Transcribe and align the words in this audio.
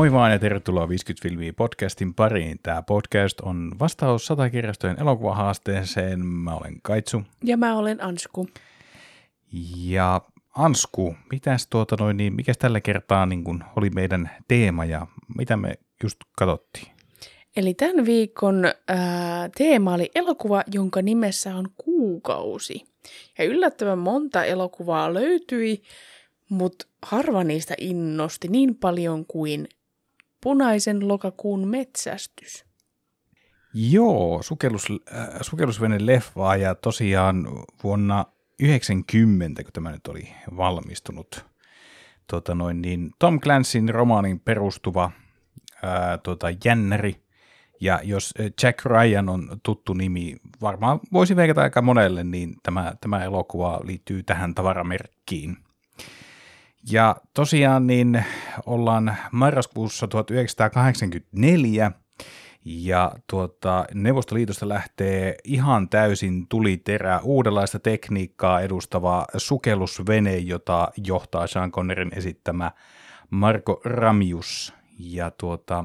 Moi 0.00 0.12
vaan 0.12 0.32
ja 0.32 0.38
tervetuloa 0.38 0.88
50 0.88 1.28
filmiä 1.28 1.52
podcastin 1.52 2.14
pariin. 2.14 2.58
Tämä 2.62 2.82
podcast 2.82 3.40
on 3.40 3.72
vastaus 3.80 4.26
satakirjastojen 4.26 5.00
elokuvahaasteeseen. 5.00 6.26
Mä 6.26 6.54
olen 6.54 6.80
Kaitsu. 6.82 7.22
Ja 7.44 7.56
mä 7.56 7.76
olen 7.76 8.04
Ansku. 8.04 8.48
Ja 9.76 10.20
Ansku, 10.56 11.16
mitäs 11.32 11.66
tuota 11.66 11.96
noin, 12.00 12.16
niin 12.16 12.32
mikäs 12.32 12.58
tällä 12.58 12.80
kertaa 12.80 13.26
niin 13.26 13.44
kun 13.44 13.64
oli 13.76 13.90
meidän 13.90 14.30
teema 14.48 14.84
ja 14.84 15.06
mitä 15.38 15.56
me 15.56 15.74
just 16.02 16.18
katsottiin? 16.38 16.92
Eli 17.56 17.74
tämän 17.74 18.06
viikon 18.06 18.64
ää, 18.88 19.50
teema 19.56 19.94
oli 19.94 20.10
elokuva, 20.14 20.62
jonka 20.72 21.02
nimessä 21.02 21.56
on 21.56 21.68
Kuukausi. 21.76 22.84
Ja 23.38 23.44
yllättävän 23.44 23.98
monta 23.98 24.44
elokuvaa 24.44 25.14
löytyi, 25.14 25.82
mutta 26.48 26.86
harva 27.02 27.44
niistä 27.44 27.74
innosti 27.78 28.48
niin 28.48 28.74
paljon 28.74 29.26
kuin 29.26 29.68
Punaisen 30.42 31.08
lokakuun 31.08 31.68
metsästys. 31.68 32.64
Joo, 33.74 34.42
sukellus, 34.42 34.86
äh, 35.14 35.28
sukellusvene 35.40 36.06
leffaa 36.06 36.56
ja 36.56 36.74
tosiaan 36.74 37.46
vuonna 37.84 38.24
90, 38.60 39.62
kun 39.64 39.72
tämä 39.72 39.90
nyt 39.90 40.06
oli 40.06 40.28
valmistunut, 40.56 41.44
tota 42.26 42.54
noin, 42.54 42.82
niin 42.82 43.10
Tom 43.18 43.40
Clancyn 43.40 43.88
romaanin 43.88 44.40
perustuva 44.40 45.10
ää, 45.82 46.18
tota, 46.18 46.46
jännäri, 46.64 47.16
ja 47.80 48.00
jos 48.02 48.34
Jack 48.62 48.84
Ryan 48.84 49.28
on 49.28 49.60
tuttu 49.62 49.92
nimi, 49.92 50.36
varmaan 50.62 51.00
voisi 51.12 51.36
veikata 51.36 51.62
aika 51.62 51.82
monelle, 51.82 52.24
niin 52.24 52.56
tämä, 52.62 52.94
tämä 53.00 53.24
elokuva 53.24 53.80
liittyy 53.84 54.22
tähän 54.22 54.54
tavaramerkkiin. 54.54 55.56
Ja 56.90 57.16
tosiaan 57.34 57.86
niin 57.86 58.24
ollaan 58.66 59.16
marraskuussa 59.32 60.08
1984, 60.08 61.92
ja 62.64 63.12
tuota, 63.30 63.84
Neuvostoliitosta 63.94 64.68
lähtee 64.68 65.36
ihan 65.44 65.88
täysin 65.88 66.48
tuliterä 66.48 67.20
uudenlaista 67.22 67.78
tekniikkaa 67.78 68.60
edustava 68.60 69.26
sukellusvene, 69.36 70.36
jota 70.36 70.88
johtaa 71.06 71.46
Sean 71.46 71.72
Connerin 71.72 72.12
esittämä 72.16 72.70
Marko 73.30 73.80
Ramius. 73.84 74.74
Ja 74.98 75.30
tuota, 75.30 75.84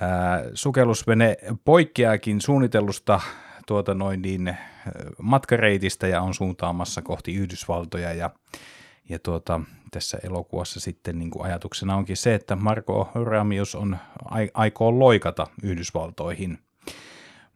ää, 0.00 0.42
sukellusvene 0.54 1.36
poikkeaakin 1.64 2.40
suunnitellusta 2.40 3.20
tuota 3.66 3.94
noin 3.94 4.22
niin, 4.22 4.56
matkareitistä 5.22 6.06
ja 6.06 6.22
on 6.22 6.34
suuntaamassa 6.34 7.02
kohti 7.02 7.34
Yhdysvaltoja 7.34 8.12
ja 8.12 8.30
ja 9.10 9.18
tuota, 9.18 9.60
tässä 9.90 10.18
elokuvassa 10.22 10.80
sitten 10.80 11.18
niin 11.18 11.30
kuin 11.30 11.44
ajatuksena 11.44 11.96
onkin 11.96 12.16
se, 12.16 12.34
että 12.34 12.56
Marko 12.56 13.10
Ramius 13.14 13.74
on, 13.74 13.96
aikoo 14.54 14.98
loikata 14.98 15.46
Yhdysvaltoihin. 15.62 16.58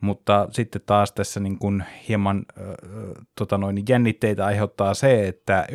Mutta 0.00 0.48
sitten 0.50 0.82
taas 0.86 1.12
tässä 1.12 1.40
niin 1.40 1.58
kuin 1.58 1.84
hieman 2.08 2.46
äh, 2.58 2.64
tota 3.38 3.58
noin, 3.58 3.82
jännitteitä 3.88 4.46
aiheuttaa 4.46 4.94
se, 4.94 5.28
että 5.28 5.66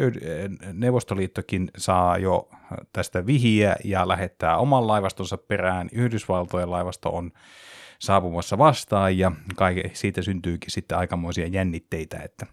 Neuvostoliittokin 0.73 1.71
saa 1.77 2.17
jo 2.17 2.49
tästä 2.93 3.25
vihiä 3.25 3.75
ja 3.83 4.07
lähettää 4.07 4.57
oman 4.57 4.87
laivastonsa 4.87 5.37
perään. 5.37 5.89
Yhdysvaltojen 5.91 6.71
laivasto 6.71 7.09
on 7.09 7.31
saapumassa 7.99 8.57
vastaan 8.57 9.17
ja 9.17 9.31
kaike, 9.55 9.91
siitä 9.93 10.21
syntyykin 10.21 10.71
sitten 10.71 10.97
aikamoisia 10.97 11.47
jännitteitä, 11.47 12.17
että 12.17 12.45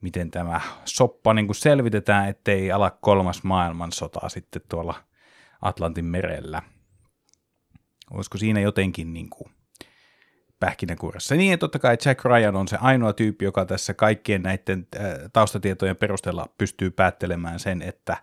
miten 0.00 0.30
tämä 0.30 0.60
soppa 0.84 1.34
niin 1.34 1.46
kuin 1.46 1.56
selvitetään, 1.56 2.28
ettei 2.28 2.72
ala 2.72 2.90
kolmas 2.90 3.42
maailmansota 3.42 4.28
sitten 4.28 4.62
tuolla 4.68 4.94
Atlantin 5.62 6.04
merellä. 6.04 6.62
Olisiko 8.10 8.38
siinä 8.38 8.60
jotenkin 8.60 9.12
niin 9.12 9.30
kuin 9.30 9.50
pähkinäkuoressa. 10.60 11.34
Niin, 11.34 11.58
totta 11.58 11.78
kai 11.78 11.96
Jack 12.04 12.24
Ryan 12.24 12.56
on 12.56 12.68
se 12.68 12.76
ainoa 12.80 13.12
tyyppi, 13.12 13.44
joka 13.44 13.64
tässä 13.64 13.94
kaikkien 13.94 14.42
näiden 14.42 14.86
äh, 14.96 15.02
taustatietojen 15.32 15.96
perusteella 15.96 16.46
pystyy 16.58 16.90
päättelemään 16.90 17.60
sen, 17.60 17.82
että 17.82 18.16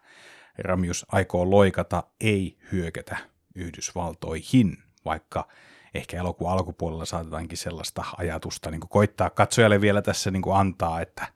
Ramius 0.57 1.05
aikoo 1.11 1.51
loikata, 1.51 2.03
ei 2.21 2.57
hyökätä 2.71 3.17
Yhdysvaltoihin, 3.55 4.77
vaikka 5.05 5.47
ehkä 5.93 6.17
elokuun 6.17 6.51
alkupuolella 6.51 7.05
saatetaankin 7.05 7.57
sellaista 7.57 8.03
ajatusta 8.17 8.71
niin 8.71 8.81
koittaa 8.89 9.29
katsojalle 9.29 9.81
vielä 9.81 10.01
tässä 10.01 10.31
niin 10.31 10.43
antaa, 10.53 11.01
että 11.01 11.27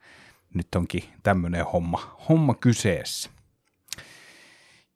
nyt 0.54 0.76
onkin 0.76 1.04
tämmöinen 1.24 1.66
homma, 1.66 2.18
homma 2.30 2.56
kyseessä. 2.56 3.30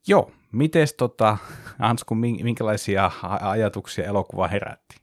Joo, 0.07 0.31
mites 0.51 0.93
tota, 0.93 1.37
Ansku, 1.79 2.15
minkälaisia 2.15 3.11
ajatuksia 3.41 4.05
elokuva 4.05 4.47
herätti? 4.47 4.95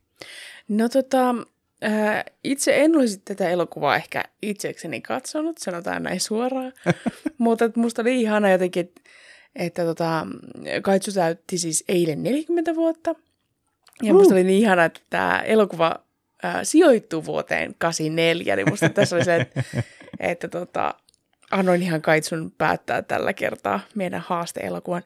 No 0.69 0.89
tota, 0.89 1.35
ää, 1.83 2.25
itse 2.45 2.85
en 2.85 2.97
olisi 2.97 3.23
tätä 3.25 3.49
elokuvaa 3.49 3.97
ehkä 3.97 4.25
itsekseni 4.43 5.01
katsonut, 5.01 5.59
sanotaan 5.59 6.03
näin 6.03 6.21
suoraan, 6.21 6.73
mutta 7.39 7.71
musta 7.77 8.03
oli 8.03 8.21
ihana 8.21 8.51
jotenkin, 8.51 8.81
että, 8.81 9.01
että 9.57 9.85
tota, 9.85 10.27
Kaitsu 10.83 11.13
täytti 11.13 11.59
siis 11.59 11.85
eilen 11.89 12.23
40 12.23 12.75
vuotta, 12.75 13.15
ja 14.03 14.15
musta 14.15 14.35
oli 14.35 14.45
niin 14.45 14.63
ihana, 14.63 14.85
että 14.85 15.01
tämä 15.11 15.43
elokuva 15.47 16.05
ää, 16.43 16.65
sijoittuu 16.65 17.25
vuoteen 17.25 17.75
84, 17.79 18.57
niin 18.57 18.71
musta 18.71 18.89
tässä 18.89 19.17
oli 19.17 19.25
se, 19.25 19.37
että 19.37 19.63
että 20.23 20.49
tota, 20.49 20.95
annoin 21.51 21.83
ihan 21.83 22.03
kaitsun 22.03 22.53
päättää 22.59 23.03
tällä 23.03 23.33
kertaa 23.33 23.81
meidän 23.95 24.21
haasteelokuvan. 24.27 25.03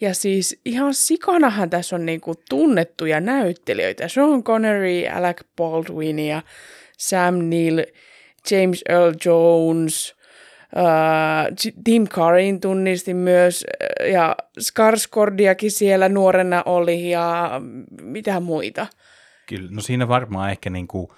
Ja 0.00 0.14
siis 0.14 0.60
ihan 0.64 0.94
sikanahan 0.94 1.70
tässä 1.70 1.96
on 1.96 2.06
niinku 2.06 2.34
tunnettuja 2.48 3.20
näyttelijöitä. 3.20 4.08
Sean 4.08 4.44
Connery, 4.44 5.06
Alec 5.06 5.40
Baldwin 5.56 6.18
ja 6.18 6.42
Sam 6.98 7.34
Neill, 7.34 7.78
James 8.50 8.82
Earl 8.88 9.12
Jones, 9.24 10.14
uh, 10.76 11.72
Tim 11.84 12.08
Curryn 12.08 12.60
tunnistin 12.60 13.16
myös, 13.16 13.64
ja 14.12 14.36
Skarsgårdiakin 14.60 15.70
siellä 15.70 16.08
nuorena 16.08 16.62
oli, 16.66 17.10
ja 17.10 17.60
mitä 18.02 18.40
muita. 18.40 18.86
Kyllä, 19.46 19.70
no 19.70 19.80
siinä 19.80 20.08
varmaan 20.08 20.50
ehkä 20.50 20.70
niinku 20.70 21.12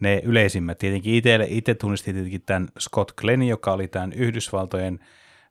ne 0.00 0.20
yleisimmät. 0.24 0.78
Tietenkin 0.78 1.14
itse, 1.14 1.46
itse 1.48 1.74
tunnistin 1.74 2.14
tietenkin 2.14 2.42
tämän 2.46 2.68
Scott 2.78 3.12
Glenn, 3.16 3.42
joka 3.42 3.72
oli 3.72 3.88
tämän 3.88 4.12
Yhdysvaltojen 4.12 4.98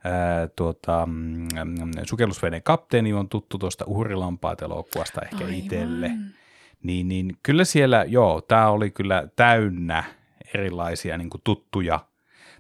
ää, 0.04 0.48
tuota, 0.48 1.06
mm, 1.06 1.48
sukellusveden 2.04 2.64
kapteeni, 2.64 3.14
on 3.14 3.30
tuttu 3.30 3.58
tuosta 3.58 3.86
Uhrilampaat 3.88 4.62
elokuvasta 4.62 5.22
ehkä 5.22 5.38
Aivan. 5.38 5.54
itselle. 5.54 6.12
Niin, 6.84 7.08
niin 7.08 7.38
kyllä 7.44 7.64
siellä, 7.66 8.06
joo, 8.08 8.42
tämä 8.42 8.70
oli 8.70 8.92
kyllä 8.92 9.28
täynnä 9.36 10.04
erilaisia 10.54 11.18
niin 11.18 11.30
kuin 11.30 11.42
tuttuja, 11.44 12.00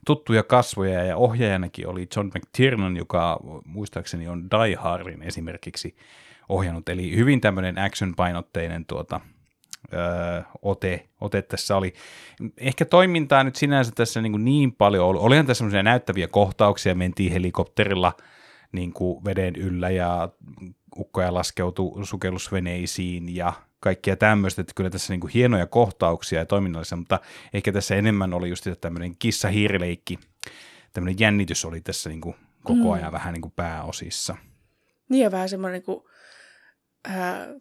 tuttuja 0.06 0.44
kasvoja 0.44 1.04
ja 1.04 1.18
ohjaajanakin 1.18 1.88
oli 1.88 2.08
John 2.16 2.28
McTiernan, 2.28 2.98
joka 2.98 3.40
muistaakseni 3.66 4.28
on 4.28 4.48
Die 4.52 4.76
Hardin 4.76 5.24
esimerkiksi 5.24 5.96
ohjannut, 6.50 6.90
eli 6.90 7.16
hyvin 7.16 7.42
tämmöinen 7.42 7.76
action-painotteinen 7.78 8.86
tuota, 8.86 9.20
öö, 9.94 10.42
ote, 10.62 11.08
ote 11.22 11.42
tässä 11.42 11.78
oli. 11.78 11.94
Ehkä 12.58 12.86
toimintaa 12.86 13.44
nyt 13.44 13.56
sinänsä 13.56 13.92
tässä 13.96 14.22
niin, 14.22 14.46
niin 14.46 14.72
paljon 14.72 15.06
oli. 15.06 15.20
Olihan 15.20 15.46
tässä 15.46 15.58
semmoisia 15.58 15.84
näyttäviä 15.84 16.28
kohtauksia, 16.28 16.96
mentiin 16.96 17.32
helikopterilla 17.32 18.14
niin 18.72 18.94
kuin 18.94 19.26
veden 19.26 19.56
yllä 19.56 19.90
ja 19.90 20.30
ukkoja 20.98 21.34
laskeutui 21.34 22.06
sukellusveneisiin 22.06 23.36
ja 23.36 23.54
kaikkia 23.80 24.16
tämmöistä, 24.16 24.62
että 24.62 24.74
kyllä 24.76 24.90
tässä 24.90 25.14
niin 25.14 25.22
kuin 25.22 25.32
hienoja 25.34 25.68
kohtauksia 25.68 26.40
ja 26.40 26.46
toiminnallisia, 26.46 26.98
mutta 26.98 27.20
ehkä 27.54 27.72
tässä 27.72 27.96
enemmän 27.96 28.34
oli 28.34 28.50
just 28.50 28.68
tämmöinen 28.82 29.16
kissa-hiirileikki, 29.20 30.20
tämmöinen 30.94 31.20
jännitys 31.20 31.66
oli 31.66 31.82
tässä 31.82 32.10
niin 32.10 32.22
kuin 32.22 32.36
koko 32.64 32.92
ajan 32.92 33.10
mm. 33.10 33.14
vähän 33.14 33.34
niin 33.34 33.42
kuin 33.42 33.54
pääosissa. 33.56 34.38
Niin 35.10 35.24
ja 35.24 35.32
vähän 35.32 35.50
semmoinen 35.50 35.74
niin 35.74 35.86
kuin 35.86 36.04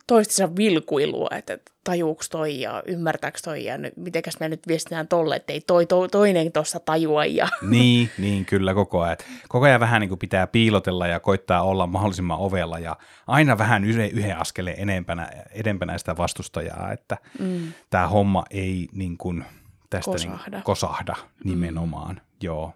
toistensa 0.07 0.57
vilkuilua, 0.57 1.29
että 1.31 1.59
tajuuks 1.85 2.29
toi 2.29 2.61
ja 2.61 2.83
ymmärtääkö 2.87 3.39
toi 3.45 3.65
ja 3.65 3.75
mitenkäs 3.97 4.41
me 4.41 4.49
nyt 4.49 4.69
viestitään 4.69 5.09
tolle, 5.09 5.37
että 5.37 5.53
ei 5.53 5.61
toi, 5.61 5.87
to, 5.87 6.09
toinen 6.09 6.53
tuossa 6.53 6.81
tajua. 6.81 7.25
Ja... 7.25 7.49
Niin, 7.71 8.11
niin, 8.19 8.45
kyllä 8.45 8.75
koko 8.75 9.01
ajan. 9.01 9.17
Koko 9.49 9.67
ajan 9.67 9.81
vähän 9.81 10.01
niin 10.01 10.09
kuin 10.09 10.19
pitää 10.19 10.47
piilotella 10.47 11.07
ja 11.07 11.21
koittaa 11.21 11.63
olla 11.63 11.87
mahdollisimman 11.87 12.39
ovella 12.39 12.79
ja 12.79 12.97
aina 13.27 13.59
vähän 13.59 13.85
yhden, 13.85 14.11
yhden 14.11 14.39
askeleen 14.39 14.81
enempänä, 14.81 15.29
edempänä 15.51 15.99
sitä 15.99 16.17
vastustajaa, 16.17 16.93
että 16.93 17.17
mm. 17.39 17.73
tämä 17.91 18.09
homma 18.09 18.45
ei 18.51 18.89
niin 18.93 19.19
kuin 19.19 19.45
tästä 19.91 20.11
kosahda, 20.11 20.57
niin, 20.57 20.63
kosahda 20.63 21.17
nimenomaan. 21.45 22.15
Mm. 22.15 22.21
Joo. 22.43 22.73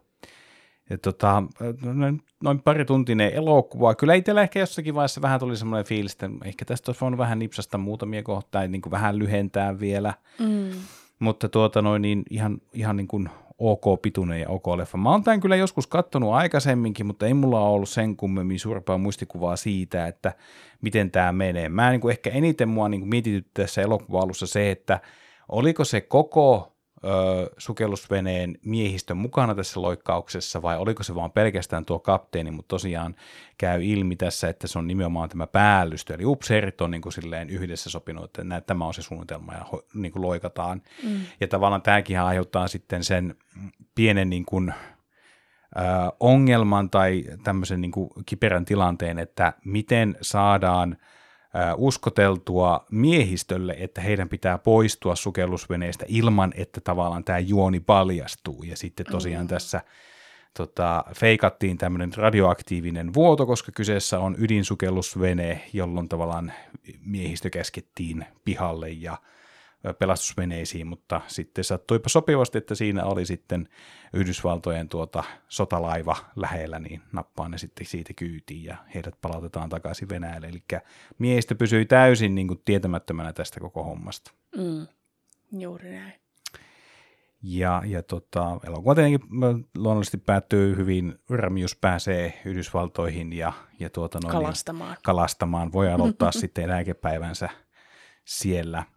Ja 0.90 0.98
tota, 0.98 1.42
noin, 1.82 2.22
noin 2.42 2.62
pari 2.62 2.84
tuntinen 2.84 3.32
elokuva. 3.34 3.94
Kyllä 3.94 4.14
itsellä 4.14 4.42
ehkä 4.42 4.58
jossakin 4.58 4.94
vaiheessa 4.94 5.22
vähän 5.22 5.40
tuli 5.40 5.56
semmoinen 5.56 5.86
fiilis, 5.86 6.12
että 6.12 6.30
ehkä 6.44 6.64
tästä 6.64 6.90
olisi 6.90 7.00
voinut 7.00 7.18
vähän 7.18 7.38
nipsasta 7.38 7.78
muutamia 7.78 8.22
kohtaa, 8.22 8.66
niin 8.66 8.82
kuin 8.82 8.90
vähän 8.90 9.18
lyhentää 9.18 9.80
vielä. 9.80 10.14
Mm. 10.38 10.70
Mutta 11.18 11.48
tuota 11.48 11.82
noin, 11.82 12.02
niin 12.02 12.22
ihan, 12.30 12.58
ihan 12.72 12.96
niin 12.96 13.08
kuin 13.08 13.28
ok 13.58 14.02
pituinen 14.02 14.40
ja 14.40 14.48
ok 14.48 14.66
leffa. 14.66 14.98
Mä 14.98 15.10
oon 15.10 15.24
tämän 15.24 15.40
kyllä 15.40 15.56
joskus 15.56 15.86
kattonut 15.86 16.32
aikaisemminkin, 16.32 17.06
mutta 17.06 17.26
ei 17.26 17.34
mulla 17.34 17.60
ole 17.60 17.74
ollut 17.74 17.88
sen 17.88 18.16
kummemmin 18.16 18.58
suurempaa 18.58 18.98
muistikuvaa 18.98 19.56
siitä, 19.56 20.06
että 20.06 20.32
miten 20.80 21.10
tämä 21.10 21.32
menee. 21.32 21.68
Mä 21.68 21.90
niin 21.90 22.00
kuin 22.00 22.12
ehkä 22.12 22.30
eniten 22.30 22.68
mua 22.68 22.88
niin 22.88 23.00
kuin 23.00 23.08
mietityt 23.10 23.46
tässä 23.54 23.82
elokuva 23.82 24.20
alussa 24.20 24.46
se, 24.46 24.70
että 24.70 25.00
oliko 25.48 25.84
se 25.84 26.00
koko 26.00 26.72
ö, 27.04 27.50
sukellusveneen 27.58 28.58
miehistön 28.64 29.16
mukana 29.16 29.54
tässä 29.54 29.82
loikkauksessa 29.82 30.62
vai 30.62 30.78
oliko 30.78 31.02
se 31.02 31.14
vaan 31.14 31.32
pelkästään 31.32 31.84
tuo 31.84 31.98
kapteeni, 31.98 32.50
mutta 32.50 32.68
tosiaan 32.68 33.14
käy 33.58 33.84
ilmi 33.84 34.16
tässä, 34.16 34.48
että 34.48 34.66
se 34.66 34.78
on 34.78 34.86
nimenomaan 34.86 35.28
tämä 35.28 35.46
päällystö, 35.46 36.14
eli 36.14 36.24
upseerit 36.24 36.80
on 36.80 36.90
niin 36.90 37.02
kuin 37.02 37.12
silleen 37.12 37.50
yhdessä 37.50 37.90
sopinut, 37.90 38.24
että 38.24 38.44
nää, 38.44 38.60
tämä 38.60 38.86
on 38.86 38.94
se 38.94 39.02
suunnitelma 39.02 39.54
ja 39.54 39.64
ho, 39.72 39.82
niin 39.94 40.12
kuin 40.12 40.22
loikataan. 40.22 40.82
Mm. 41.02 41.20
Ja 41.40 41.48
tavallaan 41.48 41.82
tämäkin 41.82 42.20
aiheuttaa 42.20 42.68
sitten 42.68 43.04
sen 43.04 43.34
pienen 43.94 44.30
niin 44.30 44.44
kuin, 44.44 44.74
ö, 45.76 45.82
ongelman 46.20 46.90
tai 46.90 47.24
tämmöisen 47.44 47.80
niin 47.80 47.92
kuin 47.92 48.10
kiperän 48.26 48.64
tilanteen, 48.64 49.18
että 49.18 49.52
miten 49.64 50.16
saadaan– 50.20 50.96
uskoteltua 51.76 52.86
miehistölle, 52.90 53.76
että 53.78 54.00
heidän 54.00 54.28
pitää 54.28 54.58
poistua 54.58 55.16
sukellusveneestä 55.16 56.04
ilman, 56.08 56.52
että 56.56 56.80
tavallaan 56.80 57.24
tämä 57.24 57.38
juoni 57.38 57.80
paljastuu. 57.80 58.62
Ja 58.62 58.76
sitten 58.76 59.06
tosiaan 59.10 59.44
mm. 59.44 59.48
tässä 59.48 59.80
tota, 60.56 61.04
feikattiin 61.16 61.78
tämmöinen 61.78 62.14
radioaktiivinen 62.16 63.14
vuoto, 63.14 63.46
koska 63.46 63.72
kyseessä 63.72 64.18
on 64.18 64.34
ydinsukellusvene, 64.38 65.62
jolloin 65.72 66.08
tavallaan 66.08 66.52
miehistö 67.04 67.50
käskettiin 67.50 68.26
pihalle 68.44 68.90
ja 68.90 69.18
pelastusveneisiin, 69.98 70.86
mutta 70.86 71.20
sitten 71.26 71.64
sattuipa 71.64 72.08
sopivasti, 72.08 72.58
että 72.58 72.74
siinä 72.74 73.04
oli 73.04 73.26
sitten 73.26 73.68
Yhdysvaltojen 74.12 74.88
tuota 74.88 75.24
sotalaiva 75.48 76.16
lähellä, 76.36 76.78
niin 76.78 77.02
nappaa 77.12 77.48
ne 77.48 77.58
sitten 77.58 77.86
siitä 77.86 78.14
kyytiin 78.14 78.64
ja 78.64 78.76
heidät 78.94 79.14
palautetaan 79.20 79.68
takaisin 79.68 80.08
Venäjälle. 80.08 80.48
Eli 80.48 80.62
miehistö 81.18 81.54
pysyi 81.54 81.84
täysin 81.84 82.34
niin 82.34 82.48
kuin 82.48 82.62
tietämättömänä 82.64 83.32
tästä 83.32 83.60
koko 83.60 83.84
hommasta. 83.84 84.32
Mm, 84.56 84.86
juuri 85.60 85.90
näin. 85.90 86.12
Ja, 87.42 87.82
ja 87.86 88.02
tota, 88.02 88.60
elokuva 88.66 88.94
tietenkin 88.94 89.20
luonnollisesti 89.76 90.18
päättyy 90.18 90.76
hyvin, 90.76 91.18
Ramius 91.30 91.76
pääsee 91.76 92.42
Yhdysvaltoihin 92.44 93.32
ja, 93.32 93.52
ja 93.78 93.90
tuota 93.90 94.18
noin, 94.22 94.32
kalastamaan. 94.32 94.96
kalastamaan. 95.04 95.72
Voi 95.72 95.92
aloittaa 95.92 96.32
sitten 96.40 96.64
eläkepäivänsä 96.64 97.48
siellä– 98.24 98.84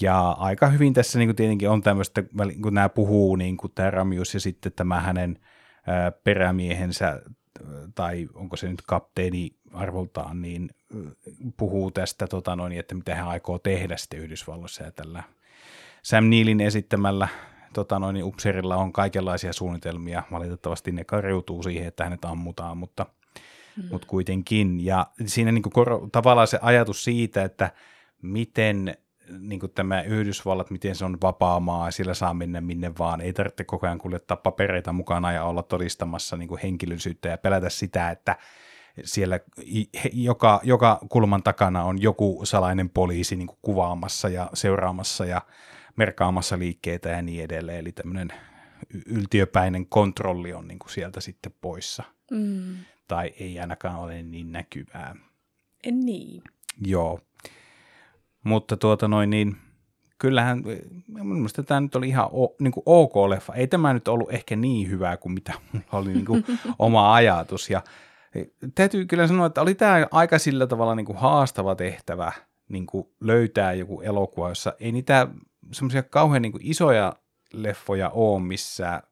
ja 0.00 0.30
aika 0.30 0.66
hyvin 0.66 0.92
tässä 0.94 1.18
niin 1.18 1.28
kuin 1.28 1.36
tietenkin 1.36 1.70
on 1.70 1.82
tämmöistä, 1.82 2.22
kun 2.62 2.74
nämä 2.74 2.88
puhuu, 2.88 3.36
niin 3.36 3.56
kuin 3.56 3.72
tämä 3.74 3.90
Ramius 3.90 4.34
ja 4.34 4.40
sitten 4.40 4.72
tämä 4.72 5.00
hänen 5.00 5.38
perämiehensä, 6.24 7.22
tai 7.94 8.28
onko 8.34 8.56
se 8.56 8.68
nyt 8.68 8.82
kapteeni 8.82 9.50
arvoltaan, 9.72 10.42
niin 10.42 10.70
puhuu 11.56 11.90
tästä, 11.90 12.26
tota 12.26 12.56
noin, 12.56 12.72
että 12.72 12.94
mitä 12.94 13.14
hän 13.14 13.28
aikoo 13.28 13.58
tehdä 13.58 13.96
sitten 13.96 14.20
Yhdysvalloissa 14.20 14.84
ja 14.84 14.92
tällä 14.92 15.22
Sam 16.02 16.24
Neilin 16.24 16.60
esittämällä 16.60 17.28
tota 17.72 17.98
noin, 17.98 18.24
upserilla 18.24 18.76
on 18.76 18.92
kaikenlaisia 18.92 19.52
suunnitelmia. 19.52 20.22
Valitettavasti 20.30 20.92
ne 20.92 21.04
kariutuu 21.04 21.62
siihen, 21.62 21.88
että 21.88 22.04
hänet 22.04 22.24
ammutaan, 22.24 22.78
mutta, 22.78 23.06
mm. 23.76 23.84
mutta 23.90 24.06
kuitenkin. 24.06 24.84
Ja 24.84 25.06
siinä 25.26 25.52
niin 25.52 25.62
kuin, 25.62 25.72
tavallaan 26.12 26.48
se 26.48 26.58
ajatus 26.62 27.04
siitä, 27.04 27.44
että 27.44 27.70
miten 28.22 28.96
niin 29.38 29.60
kuin 29.60 29.72
tämä 29.72 30.02
Yhdysvallat, 30.02 30.70
miten 30.70 30.94
se 30.94 31.04
on 31.04 31.18
vapaa 31.22 31.60
maa, 31.60 31.90
sillä 31.90 32.14
saa 32.14 32.34
mennä 32.34 32.60
minne 32.60 32.92
vaan, 32.98 33.20
ei 33.20 33.32
tarvitse 33.32 33.64
koko 33.64 33.86
ajan 33.86 33.98
kuljettaa 33.98 34.36
papereita 34.36 34.92
mukana 34.92 35.32
ja 35.32 35.44
olla 35.44 35.62
todistamassa 35.62 36.36
niin 36.36 36.48
kuin 36.48 36.60
henkilöllisyyttä 36.62 37.28
ja 37.28 37.38
pelätä 37.38 37.70
sitä, 37.70 38.10
että 38.10 38.36
siellä 39.04 39.40
joka, 40.12 40.60
joka 40.62 40.98
kulman 41.08 41.42
takana 41.42 41.84
on 41.84 42.02
joku 42.02 42.40
salainen 42.44 42.90
poliisi 42.90 43.36
niin 43.36 43.46
kuin 43.46 43.58
kuvaamassa 43.62 44.28
ja 44.28 44.50
seuraamassa 44.54 45.24
ja 45.24 45.42
merkaamassa 45.96 46.58
liikkeitä 46.58 47.08
ja 47.08 47.22
niin 47.22 47.44
edelleen, 47.44 47.78
eli 47.78 47.92
tämmöinen 47.92 48.32
yltiöpäinen 49.06 49.86
kontrolli 49.86 50.52
on 50.52 50.68
niin 50.68 50.78
kuin 50.78 50.90
sieltä 50.90 51.20
sitten 51.20 51.54
poissa. 51.60 52.02
Mm. 52.30 52.76
Tai 53.08 53.32
ei 53.40 53.60
ainakaan 53.60 53.96
ole 53.96 54.22
niin 54.22 54.52
näkyvää. 54.52 55.16
Niin. 55.92 56.42
Joo. 56.86 57.20
Mutta 58.46 58.76
tuota 58.76 59.08
noin 59.08 59.30
niin, 59.30 59.56
kyllähän 60.18 60.62
mielestä 61.08 61.62
tämä 61.62 61.80
nyt 61.80 61.96
oli 61.96 62.08
ihan 62.08 62.28
o, 62.32 62.54
niin 62.60 62.72
kuin 62.72 62.82
ok 62.86 63.16
leffa. 63.28 63.54
Ei 63.54 63.66
tämä 63.66 63.92
nyt 63.92 64.08
ollut 64.08 64.32
ehkä 64.32 64.56
niin 64.56 64.90
hyvää 64.90 65.16
kuin 65.16 65.32
mitä 65.32 65.52
mulla 65.72 65.84
oli 65.92 66.12
niin 66.12 66.24
kuin 66.24 66.44
oma 66.78 67.14
ajatus. 67.14 67.70
Ja 67.70 67.82
e, 68.34 68.44
täytyy 68.74 69.06
kyllä 69.06 69.26
sanoa, 69.26 69.46
että 69.46 69.62
oli 69.62 69.74
tämä 69.74 70.06
aika 70.10 70.38
sillä 70.38 70.66
tavalla 70.66 70.94
niin 70.94 71.06
kuin 71.06 71.18
haastava 71.18 71.74
tehtävä 71.74 72.32
niin 72.68 72.86
kuin 72.86 73.08
löytää 73.20 73.72
joku 73.72 74.00
elokuva, 74.00 74.48
jossa 74.48 74.74
ei 74.80 74.92
niitä 74.92 75.28
semmoisia 75.72 76.02
kauhean 76.02 76.42
niin 76.42 76.52
kuin 76.52 76.66
isoja 76.66 77.12
leffoja 77.52 78.10
ole, 78.10 78.42
missä 78.42 79.02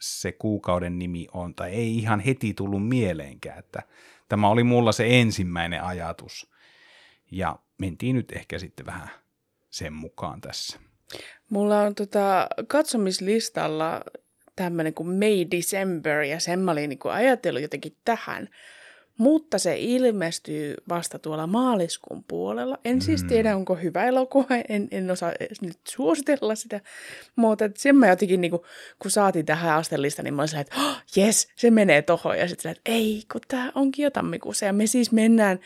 se 0.00 0.32
kuukauden 0.32 0.98
nimi 0.98 1.26
on, 1.32 1.54
tai 1.54 1.70
ei 1.70 1.98
ihan 1.98 2.20
heti 2.20 2.54
tullut 2.54 2.88
mieleenkään, 2.88 3.58
että 3.58 3.82
tämä 4.28 4.48
oli 4.48 4.64
mulla 4.64 4.92
se 4.92 5.20
ensimmäinen 5.20 5.82
ajatus. 5.82 6.49
Ja 7.30 7.58
mentiin 7.78 8.16
nyt 8.16 8.32
ehkä 8.32 8.58
sitten 8.58 8.86
vähän 8.86 9.10
sen 9.70 9.92
mukaan 9.92 10.40
tässä. 10.40 10.78
Mulla 11.50 11.82
on 11.82 11.94
tota 11.94 12.48
katsomislistalla 12.68 14.00
tämmöinen 14.56 14.94
kuin 14.94 15.08
May 15.08 15.46
December, 15.50 16.22
ja 16.22 16.40
sen 16.40 16.58
mä 16.58 16.70
olin 16.70 16.88
niin 16.88 16.98
kuin 16.98 17.12
ajatellut 17.12 17.62
jotenkin 17.62 17.96
tähän. 18.04 18.48
Mutta 19.18 19.58
se 19.58 19.76
ilmestyy 19.78 20.74
vasta 20.88 21.18
tuolla 21.18 21.46
maaliskuun 21.46 22.24
puolella. 22.24 22.78
En 22.84 23.02
siis 23.02 23.22
mm. 23.22 23.28
tiedä, 23.28 23.56
onko 23.56 23.74
hyvä 23.74 24.04
elokuva, 24.04 24.46
en, 24.68 24.88
en 24.90 25.10
osaa 25.10 25.32
nyt 25.60 25.78
suositella 25.88 26.54
sitä. 26.54 26.80
Mutta 27.36 27.64
sen 27.76 27.96
mä 27.96 28.08
jotenkin, 28.08 28.40
niin 28.40 28.50
kuin, 28.50 28.62
kun 28.98 29.10
saatiin 29.10 29.46
tähän 29.46 29.76
astelista, 29.76 30.22
niin 30.22 30.34
mä 30.34 30.42
olin 30.42 30.60
että 30.60 30.76
oh, 30.76 30.96
yes, 31.18 31.48
se 31.56 31.70
menee 31.70 32.02
tohon. 32.02 32.38
Ja 32.38 32.48
sitten 32.48 32.70
että 32.70 32.92
ei, 32.92 33.22
kun 33.32 33.40
tämä 33.48 33.72
onkin 33.74 34.02
jo 34.02 34.10
tammikuussa. 34.10 34.66
Ja 34.66 34.72
me 34.72 34.86
siis 34.86 35.12
mennään 35.12 35.60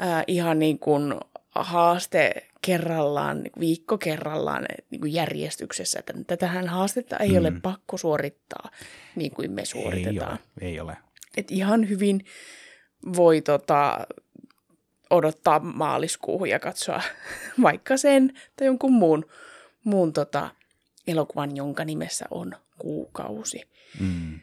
äh, 0.00 0.24
ihan 0.26 0.58
niin 0.58 0.78
kuin 0.78 1.14
haaste 1.54 2.48
kerrallaan, 2.62 3.42
niin 3.42 3.52
viikko 3.60 3.98
kerrallaan 3.98 4.64
niin 4.90 5.00
kuin 5.00 5.12
järjestyksessä, 5.12 5.98
että 5.98 6.14
tätähän 6.26 6.68
haastetta 6.68 7.16
ei 7.16 7.30
mm. 7.30 7.36
ole 7.36 7.52
pakko 7.62 7.96
suorittaa 7.96 8.70
niin 9.16 9.30
kuin 9.30 9.52
me 9.52 9.64
suoritetaan. 9.64 10.38
Ei 10.60 10.70
ole. 10.70 10.72
Ei 10.72 10.80
ole. 10.80 10.96
Et 11.36 11.50
ihan 11.50 11.88
hyvin 11.88 12.24
voi 13.16 13.40
tota, 13.40 14.06
odottaa 15.10 15.60
maaliskuuhun 15.60 16.48
ja 16.48 16.58
katsoa 16.58 17.02
vaikka 17.62 17.96
sen 17.96 18.32
tai 18.56 18.66
jonkun 18.66 18.92
muun, 18.92 19.26
muun 19.84 20.12
tota, 20.12 20.50
elokuvan, 21.06 21.56
jonka 21.56 21.84
nimessä 21.84 22.24
on 22.30 22.52
kuukausi. 22.78 23.62
Mm. 24.00 24.40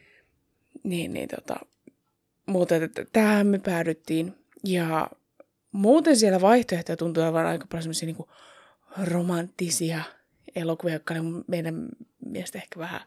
Niin, 0.84 1.14
niin 1.14 1.30
tota, 1.30 1.60
mutta 2.46 2.76
tähän 3.14 3.48
me 3.48 3.60
päädyttiin 3.60 4.34
ja 4.64 5.10
muuten 5.72 6.18
siellä 6.18 6.42
vaihtoehtoja 6.42 6.98
tuntuu 6.98 7.24
olevan 7.24 7.46
aika 7.46 7.66
paljon 7.70 7.84
semmoisia 7.84 8.06
niin 8.06 9.08
romanttisia 9.12 10.02
elokuvia, 10.56 10.96
jotka 10.96 11.14
on 11.14 11.44
meidän 11.48 11.88
mielestä 12.26 12.58
ehkä 12.58 12.80
vähän 12.80 13.02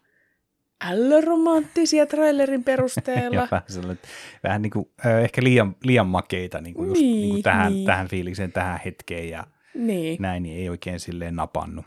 ällöromanttisia 0.84 2.06
trailerin 2.06 2.64
perusteella. 2.64 3.48
vähän, 3.50 3.98
vähän 4.42 4.62
niin 4.62 4.70
kuin, 4.70 4.88
ehkä 5.22 5.42
liian, 5.42 5.76
liian 5.84 6.06
makeita 6.06 6.60
niin 6.60 6.74
kuin 6.74 6.88
just 6.88 7.00
niin, 7.00 7.20
niin 7.20 7.30
kuin 7.30 7.42
tähän, 7.42 7.72
niin. 7.72 7.86
tähän 7.86 8.08
fiilikseen, 8.08 8.52
tähän 8.52 8.80
hetkeen 8.84 9.28
ja 9.28 9.46
niin. 9.74 10.22
näin, 10.22 10.42
niin 10.42 10.58
ei 10.58 10.68
oikein 10.68 11.00
silleen 11.00 11.36
napannut. 11.36 11.84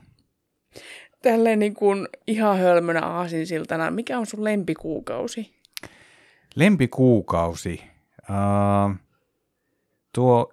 Tälleen 1.22 1.60
niin 1.60 1.74
kuin 1.74 2.08
ihan 2.28 2.58
hölmönä 2.58 3.02
aasinsiltana, 3.02 3.92
mikä 3.92 4.20
on 4.20 4.26
sun 4.26 4.44
lempikuukausi? 4.44 5.54
Lempikuukausi? 6.56 7.82
Uh, 8.30 8.96
tuo, 10.18 10.52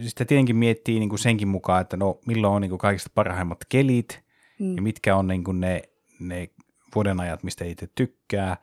sitä 0.00 0.24
tietenkin 0.24 0.56
miettii 0.56 0.98
niin 0.98 1.08
kuin 1.08 1.18
senkin 1.18 1.48
mukaan, 1.48 1.80
että 1.80 1.96
no 1.96 2.18
milloin 2.26 2.54
on 2.54 2.62
niin 2.62 2.68
kuin 2.68 2.78
kaikista 2.78 3.10
parhaimmat 3.14 3.58
kelit 3.68 4.20
mm. 4.58 4.76
ja 4.76 4.82
mitkä 4.82 5.16
on 5.16 5.26
niin 5.26 5.44
kuin 5.44 5.60
ne, 5.60 5.82
ne 6.20 6.48
vuodenajat, 6.94 7.42
mistä 7.42 7.64
itse 7.64 7.88
tykkää. 7.94 8.56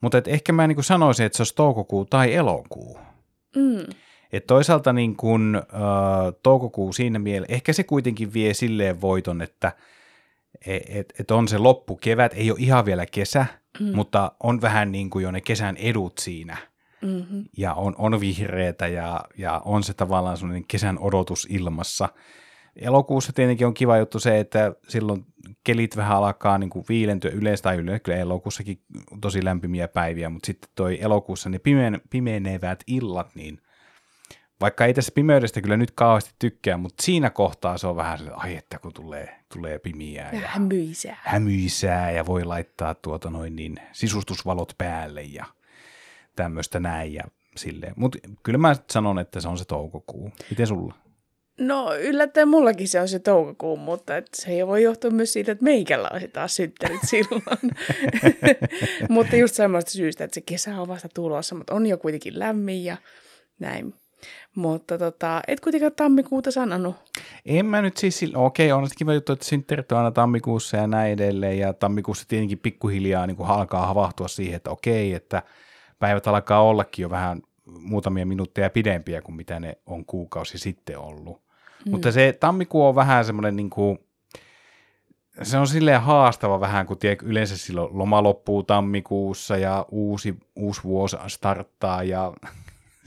Mutta 0.00 0.18
et 0.18 0.28
ehkä 0.28 0.52
mä 0.52 0.66
niin 0.66 0.76
kuin 0.76 0.84
sanoisin, 0.84 1.26
että 1.26 1.36
se 1.36 1.40
olisi 1.40 1.54
toukokuu 1.54 2.04
tai 2.04 2.34
elokuu. 2.34 2.98
Mm. 3.56 3.94
Et 4.32 4.46
toisaalta 4.46 4.92
niin 4.92 5.16
kuin, 5.16 5.56
uh, 5.56 6.40
toukokuu 6.42 6.92
siinä 6.92 7.18
mielessä, 7.18 7.54
ehkä 7.54 7.72
se 7.72 7.84
kuitenkin 7.84 8.32
vie 8.32 8.54
silleen 8.54 9.00
voiton, 9.00 9.42
että 9.42 9.72
et, 10.66 10.82
et, 10.88 11.12
et 11.18 11.30
on 11.30 11.48
se 11.48 11.58
loppukevät, 11.58 12.32
ei 12.34 12.50
ole 12.50 12.58
ihan 12.60 12.84
vielä 12.84 13.06
kesä, 13.06 13.46
mm. 13.80 13.94
mutta 13.94 14.32
on 14.42 14.60
vähän 14.60 14.92
niin 14.92 15.10
kuin 15.10 15.22
jo 15.22 15.30
ne 15.30 15.40
kesän 15.40 15.76
edut 15.76 16.18
siinä– 16.18 16.56
mm-hmm. 17.02 17.44
ja 17.56 17.74
on, 17.74 17.94
on 17.98 18.20
vihreätä 18.20 18.86
ja, 18.86 19.24
ja 19.38 19.62
on 19.64 19.82
se 19.82 19.94
tavallaan 19.94 20.36
sellainen 20.36 20.66
kesän 20.68 20.98
odotus 20.98 21.46
ilmassa. 21.50 22.08
Elokuussa 22.76 23.32
tietenkin 23.32 23.66
on 23.66 23.74
kiva 23.74 23.98
juttu 23.98 24.20
se, 24.20 24.40
että 24.40 24.74
silloin 24.88 25.24
kelit 25.64 25.96
vähän 25.96 26.16
alkaa 26.16 26.58
niin 26.58 26.70
kuin 26.70 26.84
viilentyä 26.88 27.30
yleensä 27.30 27.62
tai 27.62 27.76
yleensä, 27.76 28.00
kyllä 28.00 28.18
elokuussakin 28.18 28.82
tosi 29.20 29.44
lämpimiä 29.44 29.88
päiviä, 29.88 30.28
mutta 30.28 30.46
sitten 30.46 30.70
toi 30.74 30.98
elokuussa 31.00 31.48
ne 31.48 31.58
pimeen, 31.58 32.00
pimeenevät 32.10 32.84
illat, 32.86 33.34
niin 33.34 33.60
vaikka 34.60 34.84
ei 34.84 34.94
tässä 34.94 35.12
pimeydestä 35.14 35.60
kyllä 35.60 35.76
nyt 35.76 35.90
kauheasti 35.90 36.34
tykkää, 36.38 36.76
mutta 36.76 37.02
siinä 37.02 37.30
kohtaa 37.30 37.78
se 37.78 37.86
on 37.86 37.96
vähän 37.96 38.18
sellainen, 38.18 38.44
ai 38.44 38.56
että 38.56 38.78
kun 38.78 38.92
tulee, 38.92 39.40
tulee 39.54 39.78
pimiää 39.78 40.32
ja, 40.32 40.40
ja 40.40 40.48
hämyisää. 40.48 41.16
hämyisää 41.22 42.10
ja 42.10 42.26
voi 42.26 42.44
laittaa 42.44 42.94
tuota 42.94 43.30
noin 43.30 43.56
niin 43.56 43.76
sisustusvalot 43.92 44.74
päälle 44.78 45.22
ja 45.22 45.46
tämmöistä 46.42 46.80
näin 46.80 47.14
ja 47.14 47.22
silleen. 47.56 47.92
Mutta 47.96 48.18
kyllä 48.42 48.58
mä 48.58 48.76
sanon, 48.90 49.18
että 49.18 49.40
se 49.40 49.48
on 49.48 49.58
se 49.58 49.64
toukokuu. 49.64 50.32
Miten 50.50 50.66
sulla? 50.66 50.94
No 51.58 51.94
yllättäen 51.94 52.48
mullakin 52.48 52.88
se 52.88 53.00
on 53.00 53.08
se 53.08 53.18
toukokuu, 53.18 53.76
mutta 53.76 54.16
et 54.16 54.28
se 54.34 54.50
ei 54.50 54.66
voi 54.66 54.82
johtua 54.82 55.10
myös 55.10 55.32
siitä, 55.32 55.52
että 55.52 55.64
meikällä 55.64 56.08
olisi 56.12 56.28
taas 56.28 56.56
synttärit 56.56 57.00
silloin. 57.10 57.42
mutta 59.08 59.36
just 59.36 59.54
semmoista 59.54 59.90
syystä, 59.90 60.24
että 60.24 60.34
se 60.34 60.40
kesä 60.40 60.80
on 60.80 60.88
vasta 60.88 61.08
tulossa, 61.14 61.54
mutta 61.54 61.74
on 61.74 61.86
jo 61.86 61.98
kuitenkin 61.98 62.38
lämmin 62.38 62.84
ja 62.84 62.96
näin. 63.58 63.94
Mutta 64.54 64.98
tota, 64.98 65.40
et 65.48 65.60
kuitenkaan 65.60 65.92
tammikuuta 65.96 66.50
sanonut. 66.50 66.96
En 67.46 67.66
mä 67.66 67.82
nyt 67.82 67.96
siis, 67.96 68.24
okei, 68.34 68.72
on 68.72 68.88
kiva 68.98 69.14
juttu, 69.14 69.32
että 69.32 69.44
synttärit 69.44 69.92
on 69.92 69.98
aina 69.98 70.10
tammikuussa 70.10 70.76
ja 70.76 70.86
näin 70.86 71.12
edelleen, 71.12 71.58
ja 71.58 71.72
tammikuussa 71.72 72.28
tietenkin 72.28 72.58
pikkuhiljaa 72.58 73.26
niin 73.26 73.36
alkaa 73.40 73.86
havahtua 73.86 74.28
siihen, 74.28 74.56
että 74.56 74.70
okei, 74.70 75.14
että 75.14 75.42
päivät 76.00 76.26
alkaa 76.26 76.62
ollakin 76.62 77.02
jo 77.02 77.10
vähän 77.10 77.42
muutamia 77.64 78.26
minuutteja 78.26 78.70
pidempiä 78.70 79.22
kuin 79.22 79.34
mitä 79.34 79.60
ne 79.60 79.78
on 79.86 80.04
kuukausi 80.04 80.58
sitten 80.58 80.98
ollut. 80.98 81.42
Mm. 81.86 81.90
Mutta 81.90 82.12
se 82.12 82.36
tammikuu 82.40 82.86
on 82.86 82.94
vähän 82.94 83.24
semmoinen 83.24 83.56
niin 83.56 83.70
kuin, 83.70 83.98
se 85.42 85.58
on 85.58 85.66
silleen 85.66 86.00
haastava 86.00 86.60
vähän, 86.60 86.86
kun 86.86 86.98
tiedä, 86.98 87.22
yleensä 87.22 87.56
silloin 87.56 87.98
loma 87.98 88.22
loppuu 88.22 88.62
tammikuussa 88.62 89.56
ja 89.56 89.86
uusi, 89.90 90.38
uusi 90.56 90.84
vuosi 90.84 91.16
starttaa 91.26 92.02
ja 92.02 92.32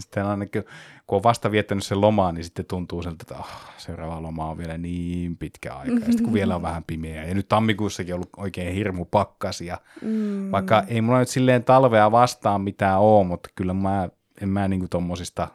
sitten 0.04 0.26
ainakin 0.26 0.64
kun 1.08 1.16
on 1.16 1.24
vasta 1.24 1.52
viettänyt 1.52 1.84
sen 1.84 2.02
lomaa, 2.02 2.32
niin 2.32 2.44
sitten 2.44 2.66
tuntuu 2.66 3.04
siltä, 3.04 3.18
että 3.22 3.36
oh, 3.36 3.50
seuraava 3.78 4.22
loma 4.22 4.50
on 4.50 4.58
vielä 4.58 4.78
niin 4.78 5.38
pitkä 5.38 5.74
aika, 5.74 5.94
ja 5.94 6.06
sitten 6.06 6.24
kun 6.24 6.34
vielä 6.34 6.56
on 6.56 6.62
vähän 6.72 6.84
pimeä. 6.84 7.26
Ja 7.26 7.36
nyt 7.36 7.48
tammikuussakin 7.48 8.14
on 8.14 8.18
ollut 8.18 8.30
oikein 8.38 8.74
hirmu 8.74 9.06
pakkasia, 9.06 9.78
mm. 10.02 10.52
vaikka 10.52 10.84
ei 10.88 11.02
mulla 11.02 11.20
nyt 11.20 11.30
silleen 11.30 11.64
talvea 11.64 12.12
vastaan 12.12 12.62
mitään 12.62 13.00
ole, 13.00 13.28
mutta 13.28 13.50
kyllä 13.56 13.74
mä, 13.74 14.10
en 14.42 14.50
mä 14.50 14.68
niinku 14.68 14.88
tommosista 14.88 15.48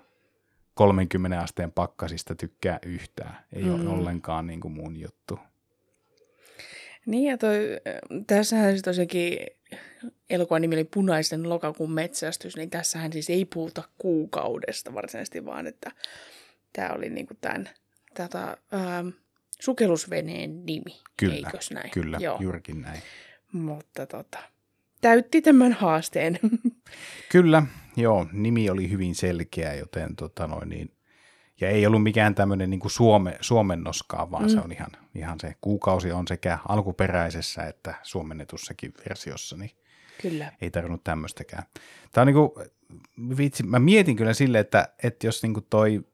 30 0.74 1.40
asteen 1.40 1.72
pakkasista 1.72 2.34
tykkää 2.34 2.78
yhtään. 2.86 3.36
Ei 3.52 3.64
mm. 3.64 3.74
ole 3.74 3.88
ollenkaan 3.88 4.46
niinku 4.46 4.68
mun 4.68 4.96
juttu. 4.96 5.38
Niin 7.08 7.30
ja 7.30 7.38
toi, 7.38 7.58
tässähän 8.26 8.76
se 8.76 8.82
tosiaankin 8.82 9.38
elokuvan 10.30 10.62
nimi 10.62 10.74
oli 10.74 10.84
Punaisen 10.84 11.48
lokakuun 11.48 11.92
metsästys, 11.92 12.56
niin 12.56 12.70
tässähän 12.70 13.12
siis 13.12 13.30
ei 13.30 13.44
puhuta 13.44 13.82
kuukaudesta 13.98 14.94
varsinaisesti, 14.94 15.44
vaan 15.44 15.66
että 15.66 15.90
tämä 16.72 16.90
oli 16.90 17.10
niinku 17.10 17.34
tämän 17.40 17.68
tätä, 18.14 18.56
ähm, 18.74 19.08
sukellusveneen 19.60 20.66
nimi, 20.66 21.00
kyllä, 21.16 21.34
eikös 21.34 21.70
näin? 21.70 21.90
Kyllä, 21.90 22.18
Joo. 22.20 22.36
juurikin 22.40 22.82
näin. 22.82 23.02
Mutta 23.52 24.06
tota, 24.06 24.38
täytti 25.00 25.42
tämän 25.42 25.72
haasteen. 25.72 26.38
Kyllä, 27.32 27.62
joo, 27.96 28.26
nimi 28.32 28.70
oli 28.70 28.90
hyvin 28.90 29.14
selkeä, 29.14 29.74
joten 29.74 30.16
tota 30.16 30.46
noin, 30.46 30.68
niin, 30.68 30.90
ja 31.60 31.68
ei 31.68 31.86
ollut 31.86 32.02
mikään 32.02 32.34
tämmöinen 32.34 32.70
niin 32.70 32.80
suome, 32.86 33.38
suomennoskaan, 33.40 34.30
vaan 34.30 34.42
mm. 34.44 34.48
se 34.48 34.60
on 34.60 34.72
ihan, 34.72 34.90
ihan 35.14 35.40
se 35.40 35.54
kuukausi 35.60 36.12
on 36.12 36.28
sekä 36.28 36.58
alkuperäisessä 36.68 37.62
että 37.62 37.94
suomennetussakin 38.02 38.94
versiossa, 39.08 39.56
niin 39.56 39.70
Kyllä. 40.22 40.52
ei 40.60 40.70
tarvinnut 40.70 41.04
tämmöistäkään. 41.04 41.62
Tämä 42.12 42.22
on 42.22 42.26
niin 42.26 42.34
kuin, 42.34 42.68
vitsi, 43.38 43.62
mä 43.62 43.78
mietin 43.78 44.16
kyllä 44.16 44.34
sille, 44.34 44.58
että, 44.58 44.88
että 45.02 45.26
jos 45.26 45.42
niin 45.42 45.54
kuin 45.54 45.66
toi, 45.70 46.04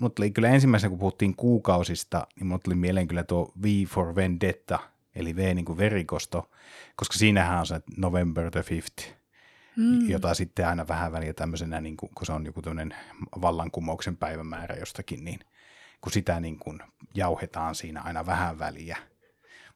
mut 0.00 0.14
tuli 0.14 0.30
kyllä 0.30 0.48
ensimmäisenä, 0.48 0.90
kun 0.90 0.98
puhuttiin 0.98 1.36
kuukausista, 1.36 2.26
niin 2.36 2.46
mulle 2.46 2.60
tuli 2.64 2.74
mieleen 2.74 3.08
kyllä 3.08 3.24
tuo 3.24 3.52
V 3.62 3.66
for 3.86 4.14
Vendetta, 4.14 4.78
eli 5.14 5.36
V 5.36 5.54
niin 5.54 5.64
kuin 5.64 5.78
verikosto, 5.78 6.50
koska 6.96 7.18
siinähän 7.18 7.58
on 7.58 7.66
se 7.66 7.80
November 7.96 8.50
the 8.50 8.60
5th, 8.60 9.17
mm. 9.78 10.10
jota 10.10 10.34
sitten 10.34 10.68
aina 10.68 10.88
vähän 10.88 11.12
väliä 11.12 11.32
tämmöisenä, 11.32 11.80
niin 11.80 11.96
kuin, 11.96 12.10
kun 12.14 12.26
se 12.26 12.32
on 12.32 12.46
joku 12.46 12.62
tämmöinen 12.62 12.94
vallankumouksen 13.40 14.16
päivämäärä 14.16 14.76
jostakin, 14.76 15.24
niin 15.24 15.40
kun 16.00 16.12
sitä 16.12 16.40
niin 16.40 16.58
kuin 16.58 16.80
jauhetaan 17.14 17.74
siinä 17.74 18.00
aina 18.00 18.26
vähän 18.26 18.58
väliä, 18.58 18.96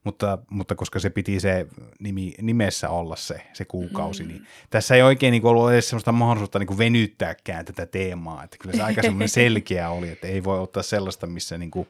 mutta, 0.03 0.37
mutta 0.49 0.75
koska 0.75 0.99
se 0.99 1.09
piti 1.09 1.39
se 1.39 1.67
nimi, 1.99 2.33
nimessä 2.41 2.89
olla 2.89 3.15
se, 3.15 3.41
se 3.53 3.65
kuukausi, 3.65 4.23
mm. 4.23 4.29
niin 4.29 4.47
tässä 4.69 4.95
ei 4.95 5.01
oikein 5.01 5.31
niin 5.31 5.41
kuin 5.41 5.49
ollut 5.49 5.71
edes 5.71 5.89
sellaista 5.89 6.11
mahdollisuutta 6.11 6.59
niin 6.59 6.67
kuin 6.67 6.77
venyttääkään 6.77 7.65
tätä 7.65 7.85
teemaa, 7.85 8.43
että 8.43 8.57
kyllä 8.57 8.75
se 8.75 8.83
aika 8.83 9.01
semmoinen 9.01 9.29
selkeä 9.43 9.89
oli, 9.89 10.09
että 10.09 10.27
ei 10.27 10.43
voi 10.43 10.59
ottaa 10.59 10.83
sellaista, 10.83 11.27
missä 11.27 11.57
niin 11.57 11.71
kuin 11.71 11.87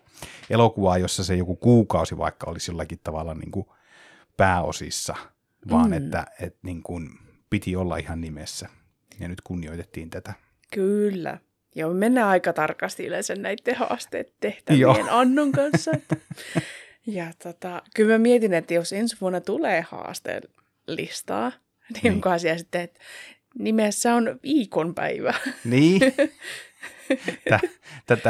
elokuvaa, 0.49 0.97
jossa 0.97 1.23
se 1.23 1.35
joku 1.35 1.55
kuukausi 1.55 2.17
vaikka 2.17 2.49
olisi 2.49 2.71
jollakin 2.71 2.99
tavalla 3.03 3.33
niin 3.33 3.51
kuin 3.51 3.65
pääosissa, 4.37 5.15
vaan 5.69 5.89
mm. 5.89 5.93
että, 5.93 6.25
että 6.39 6.59
niin 6.63 6.83
kuin 6.83 7.09
piti 7.53 7.75
olla 7.75 7.97
ihan 7.97 8.21
nimessä, 8.21 8.69
ja 9.19 9.27
nyt 9.27 9.41
kunnioitettiin 9.41 10.09
tätä. 10.09 10.33
Kyllä. 10.73 11.37
Joo, 11.75 11.93
mennään 11.93 12.27
aika 12.27 12.53
tarkasti 12.53 13.05
yleensä 13.05 13.35
näiden 13.35 13.75
haasteet 13.75 14.33
tehtävien 14.39 15.09
Annon 15.09 15.51
kanssa. 15.51 15.91
Että 15.91 16.15
Ja 17.07 17.31
tota, 17.43 17.81
kyllä 17.95 18.13
mä 18.13 18.17
mietin, 18.17 18.53
että 18.53 18.73
jos 18.73 18.93
ensi 18.93 19.17
vuonna 19.21 19.41
tulee 19.41 19.85
haastelistaa, 19.89 21.49
niin, 21.49 21.99
niin. 22.03 22.13
onko 22.13 22.29
asia 22.29 22.57
sitten, 22.57 22.81
että 22.81 22.99
nimessä 23.59 24.15
on 24.15 24.39
viikonpäivä. 24.43 25.33
Niin. 25.63 26.01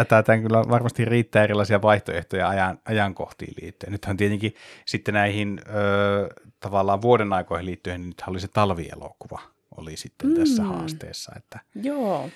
Tätä 0.05 0.37
kyllä 0.41 0.63
varmasti 0.69 1.05
riittää 1.05 1.43
erilaisia 1.43 1.81
vaihtoehtoja 1.81 2.49
ajan, 2.49 2.79
ajankohtiin 2.85 3.53
liittyen. 3.61 3.91
Nythän 3.91 4.17
tietenkin 4.17 4.55
sitten 4.85 5.13
näihin 5.13 5.61
ö, 5.67 6.29
tavallaan 6.59 7.01
vuoden 7.01 7.33
aikoihin 7.33 7.65
liittyen, 7.65 8.01
niin 8.01 8.09
nythän 8.09 8.29
oli 8.29 8.39
se 8.39 8.47
talvielokuva 8.47 9.39
oli 9.77 9.97
sitten 9.97 10.29
mm. 10.29 10.35
tässä 10.35 10.63
haasteessa. 10.63 11.31
Että 11.37 11.59
Joo. 11.75 12.29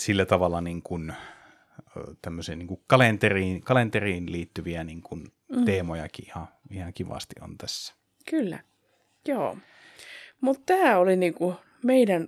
Sillä 0.00 0.26
tavalla 0.26 0.60
niin 0.60 0.82
kuin, 0.82 1.12
tämmöiseen 2.22 2.58
niin 2.58 2.66
kuin 2.66 2.80
kalenteriin, 2.86 3.60
kalenteriin 3.60 4.32
liittyviä 4.32 4.84
niin 4.84 5.02
kuin 5.02 5.24
mm. 5.56 5.64
teemojakin 5.64 6.26
ihan, 6.26 6.48
ihan 6.70 6.92
kivasti 6.92 7.34
on 7.40 7.58
tässä. 7.58 7.94
Kyllä, 8.30 8.58
joo. 9.28 9.56
Mutta 10.40 10.62
tämä 10.66 10.98
oli 10.98 11.16
niinku 11.16 11.54
meidän 11.84 12.26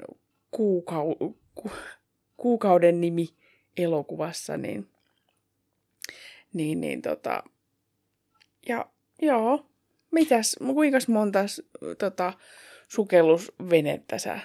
kuukau- 0.56 1.34
ku- 1.54 1.72
kuukauden 2.36 3.00
nimi 3.00 3.28
elokuvassa, 3.82 4.56
niin, 4.56 4.88
niin, 6.52 6.80
niin 6.80 7.02
tota, 7.02 7.42
ja 8.68 8.86
joo, 9.22 9.66
mitäs, 10.10 10.56
kuinka 10.74 10.98
monta 11.08 11.38
tota, 11.98 12.32
sukellusvenettä 12.88 14.18
sä 14.18 14.40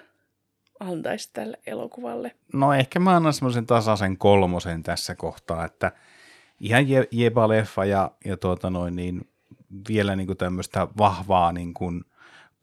antaisit 0.80 1.34
tälle 1.34 1.60
elokuvalle? 1.68 2.36
No 2.54 2.74
ehkä 2.74 3.00
mä 3.00 3.16
annan 3.16 3.34
semmoisen 3.34 3.66
tasaisen 3.66 4.18
kolmosen 4.18 4.84
tässä 4.84 5.16
kohtaa, 5.16 5.66
että– 5.66 5.92
ihan 6.60 6.90
je, 6.90 7.08
jeba 7.12 7.48
leffa 7.48 7.86
ja, 7.86 8.12
ja 8.26 8.38
tuota 8.38 8.70
noin, 8.70 8.96
niin 8.96 9.30
vielä 9.90 10.16
niin 10.16 10.28
kuin 10.28 10.38
tämmöistä 10.38 10.88
vahvaa 10.98 11.52
niin 11.52 11.74
kuin 11.74 12.06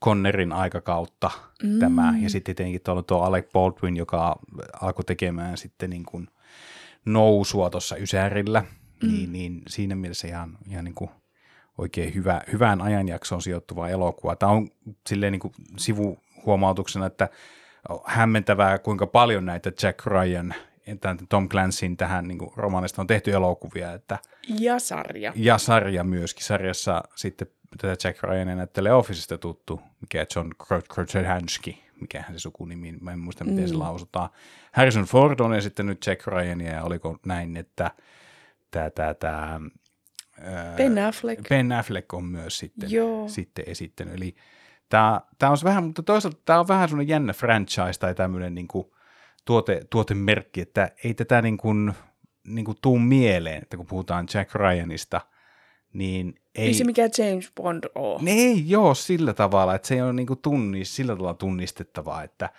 Connerin 0.03 0.51
aikakautta 0.51 1.31
mm. 1.63 1.79
tämä. 1.79 2.13
Ja 2.21 2.29
sitten 2.29 2.55
tietenkin 2.55 2.81
tuolla 2.81 3.03
tuo 3.03 3.21
Alec 3.21 3.51
Baldwin, 3.53 3.97
joka 3.97 4.39
alkoi 4.81 5.05
tekemään 5.05 5.57
sitten 5.57 5.89
niin 5.89 6.05
kuin 6.05 6.27
nousua 7.05 7.69
tuossa 7.69 7.95
Ysärillä, 7.95 8.59
mm. 9.03 9.09
niin, 9.09 9.31
niin 9.31 9.61
siinä 9.67 9.95
mielessä 9.95 10.27
ihan, 10.27 10.57
ihan 10.69 10.85
niin 10.85 10.95
kuin 10.95 11.09
oikein 11.77 12.15
hyvä, 12.15 12.41
hyvään 12.51 12.81
ajanjaksoon 12.81 13.41
sijoittuva 13.41 13.89
elokuva. 13.89 14.35
Tämä 14.35 14.51
on 14.51 14.69
silleen 15.07 15.31
niin 15.31 15.39
kuin 15.39 15.53
sivuhuomautuksena, 15.77 17.05
että 17.05 17.29
hämmentävää, 18.05 18.79
kuinka 18.79 19.07
paljon 19.07 19.45
näitä 19.45 19.71
Jack 19.83 20.05
Ryan 20.05 20.53
tämän 21.01 21.17
Tom 21.29 21.49
Clancyn 21.49 21.97
tähän 21.97 22.27
niin 22.27 22.39
romaanista 22.55 23.01
on 23.01 23.07
tehty 23.07 23.31
elokuvia. 23.31 23.93
Että, 23.93 24.19
ja 24.59 24.79
sarja. 24.79 25.33
Ja 25.35 25.57
sarja 25.57 26.03
myöskin. 26.03 26.45
Sarjassa 26.45 27.03
sitten 27.15 27.47
tätä 27.77 28.07
Jack 28.07 28.23
Ryan 28.23 28.57
näyttelee 28.57 28.93
Officesta 28.93 29.37
tuttu, 29.37 29.81
mikä 30.01 30.25
John 30.35 30.49
Krasinski, 30.87 31.83
mikähän 32.01 32.33
se 32.33 32.39
sukunimi, 32.39 32.91
mä 33.01 33.11
en 33.11 33.19
muista 33.19 33.43
miten 33.43 33.63
mm. 33.63 33.67
se 33.69 33.75
lausutaan. 33.75 34.29
Harrison 34.71 35.03
Ford 35.03 35.39
on 35.39 35.53
esittänyt 35.53 36.05
Jack 36.07 36.27
Ryania 36.27 36.73
ja 36.73 36.83
oliko 36.83 37.17
näin, 37.25 37.57
että 37.57 37.91
tämä, 38.71 38.89
tämä, 38.89 39.13
tämä 39.13 39.59
Ben 40.75 40.97
Affleck. 40.97 41.49
Ben 41.49 41.71
Affleck 41.71 42.13
on 42.13 42.25
myös 42.25 42.57
sitten, 42.57 42.91
Joo. 42.91 43.27
sitten 43.27 43.65
esittänyt. 43.67 44.13
Eli 44.13 44.35
tämä, 44.89 45.21
tämä 45.39 45.51
on 45.51 45.57
vähän, 45.63 45.83
mutta 45.83 46.03
toisaalta 46.03 46.41
tämä 46.45 46.59
on 46.59 46.67
vähän 46.67 46.89
sellainen 46.89 47.09
jännä 47.09 47.33
franchise 47.33 47.99
tai 47.99 48.15
tämmöinen 48.15 48.55
niin 48.55 48.67
kuin, 48.67 48.91
tuote, 49.45 49.81
tuotemerkki, 49.89 50.61
että 50.61 50.91
ei 51.03 51.13
tätä 51.13 51.41
niin 51.41 51.57
kuin 51.57 51.93
niin 52.47 52.65
kuin 52.65 52.77
tuu 52.81 52.99
mieleen, 52.99 53.61
että 53.63 53.77
kun 53.77 53.85
puhutaan 53.85 54.27
Jack 54.33 54.55
Ryanista, 54.55 55.21
niin 55.93 56.35
ei... 56.55 56.67
Ei 56.67 56.73
se 56.73 56.83
mikään 56.83 57.09
James 57.17 57.51
Bond 57.55 57.83
ole. 57.95 58.21
Ne 58.21 58.31
ei 58.31 58.63
joo 58.69 58.93
sillä 58.93 59.33
tavalla, 59.33 59.75
että 59.75 59.87
se 59.87 59.95
ei 59.95 60.01
ole 60.01 60.13
niin 60.13 60.27
kuin 60.27 60.39
tunnis, 60.41 60.95
sillä 60.95 61.15
tavalla 61.15 61.33
tunnistettavaa, 61.33 62.23
että 62.23 62.49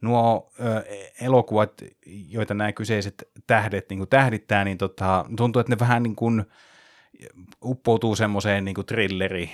nuo 0.00 0.50
ö, 0.60 0.84
elokuvat, 1.20 1.82
joita 2.28 2.54
nämä 2.54 2.72
kyseiset 2.72 3.28
tähdet 3.46 3.90
niin 3.90 3.98
kuin 3.98 4.08
tähdittää, 4.08 4.64
niin 4.64 4.78
tota, 4.78 5.24
tuntuu, 5.36 5.60
että 5.60 5.72
ne 5.72 5.78
vähän 5.78 6.02
niin 6.02 6.16
kuin 6.16 6.44
uppoutuu 7.64 8.16
semmoiseen 8.16 8.64
niin 8.64 8.74
kuin 8.74 8.86
trilleri 8.86 9.50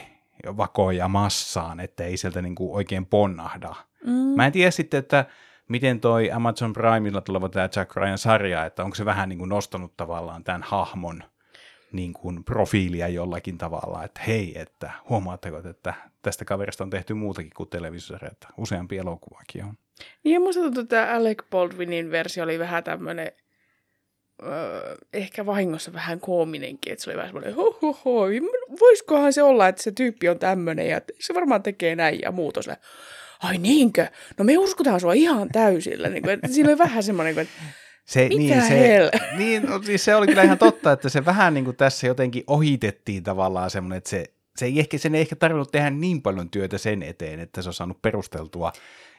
vakoja 0.56 1.08
massaan, 1.08 1.80
että 1.80 2.04
ei 2.04 2.16
sieltä 2.16 2.42
niin 2.42 2.54
kuin 2.54 2.74
oikein 2.74 3.06
ponnahda. 3.06 3.74
Mm. 4.06 4.12
Mä 4.12 4.46
en 4.46 4.52
tiedä 4.52 4.70
sitten, 4.70 4.98
että 4.98 5.24
miten 5.68 6.00
toi 6.00 6.30
Amazon 6.30 6.72
Primeilla 6.72 7.20
tuleva 7.20 7.48
tämä 7.48 7.68
Jack 7.76 7.96
Ryan-sarja, 7.96 8.64
että 8.64 8.84
onko 8.84 8.94
se 8.94 9.04
vähän 9.04 9.28
niin 9.28 9.38
kuin 9.38 9.48
nostanut 9.48 9.96
tavallaan 9.96 10.44
tämän 10.44 10.62
hahmon 10.62 11.22
niin 11.92 12.12
kuin 12.12 12.44
profiilia 12.44 13.08
jollakin 13.08 13.58
tavalla, 13.58 14.04
että 14.04 14.20
hei, 14.26 14.58
että 14.58 14.90
huomaatteko, 15.08 15.68
että 15.70 15.94
tästä 16.22 16.44
kaverista 16.44 16.84
on 16.84 16.90
tehty 16.90 17.14
muutakin 17.14 17.52
kuin 17.56 17.68
televisiosarja, 17.68 18.30
että 18.32 18.48
useampi 18.56 18.98
elokuvakin 18.98 19.64
on. 19.64 19.74
Niin 20.24 20.34
ja 20.34 20.40
musta 20.40 20.62
tuntuu, 20.62 20.82
että 20.82 21.14
Alec 21.14 21.42
Baldwinin 21.50 22.10
versio 22.10 22.44
oli 22.44 22.58
vähän 22.58 22.84
tämmöinen 22.84 23.32
öö, 24.42 24.96
ehkä 25.12 25.46
vahingossa 25.46 25.92
vähän 25.92 26.20
koominenkin, 26.20 26.92
että 26.92 27.04
se 27.04 27.10
oli 27.10 27.16
vähän 27.16 27.28
semmoinen, 27.28 27.54
ho, 27.54 27.78
ho, 27.82 27.92
ho, 28.04 28.20
voisikohan 28.80 29.32
se 29.32 29.42
olla, 29.42 29.68
että 29.68 29.82
se 29.82 29.92
tyyppi 29.92 30.28
on 30.28 30.38
tämmöinen 30.38 30.88
ja 30.88 31.00
se 31.18 31.34
varmaan 31.34 31.62
tekee 31.62 31.96
näin 31.96 32.18
ja 32.22 32.32
muut 32.32 32.56
on 32.56 32.62
silleen, 32.62 32.82
ai 33.42 33.58
niinkö? 33.58 34.06
No 34.38 34.44
me 34.44 34.58
uskotaan 34.58 35.00
sua 35.00 35.12
ihan 35.12 35.48
täysillä. 35.48 36.08
Niin 36.08 36.22
kuin, 36.22 36.34
että 36.34 36.48
siinä 36.48 36.68
oli 36.68 36.78
vähän 36.78 37.02
semmoinen, 37.02 37.38
että 37.38 37.54
se, 38.08 38.28
Mitä 38.28 38.38
niin, 38.38 38.62
se, 38.62 38.88
hell? 38.88 39.08
niin, 39.36 39.62
no, 39.62 39.82
siis 39.82 40.04
se 40.04 40.14
oli 40.14 40.26
kyllä 40.26 40.42
ihan 40.42 40.58
totta, 40.58 40.92
että 40.92 41.08
se 41.08 41.24
vähän 41.24 41.54
niin 41.54 41.64
kuin 41.64 41.76
tässä 41.76 42.06
jotenkin 42.06 42.44
ohitettiin 42.46 43.22
tavallaan 43.22 43.70
semmoinen, 43.70 43.96
että 43.96 44.10
se, 44.10 44.24
se 44.58 44.66
ei 44.66 44.80
ehkä, 44.80 44.98
sen 44.98 45.14
ei 45.14 45.20
ehkä 45.20 45.36
tarvinnut 45.36 45.72
tehdä 45.72 45.90
niin 45.90 46.22
paljon 46.22 46.50
työtä 46.50 46.78
sen 46.78 47.02
eteen, 47.02 47.40
että 47.40 47.62
se 47.62 47.68
on 47.68 47.74
saanut 47.74 48.02
perusteltua 48.02 48.72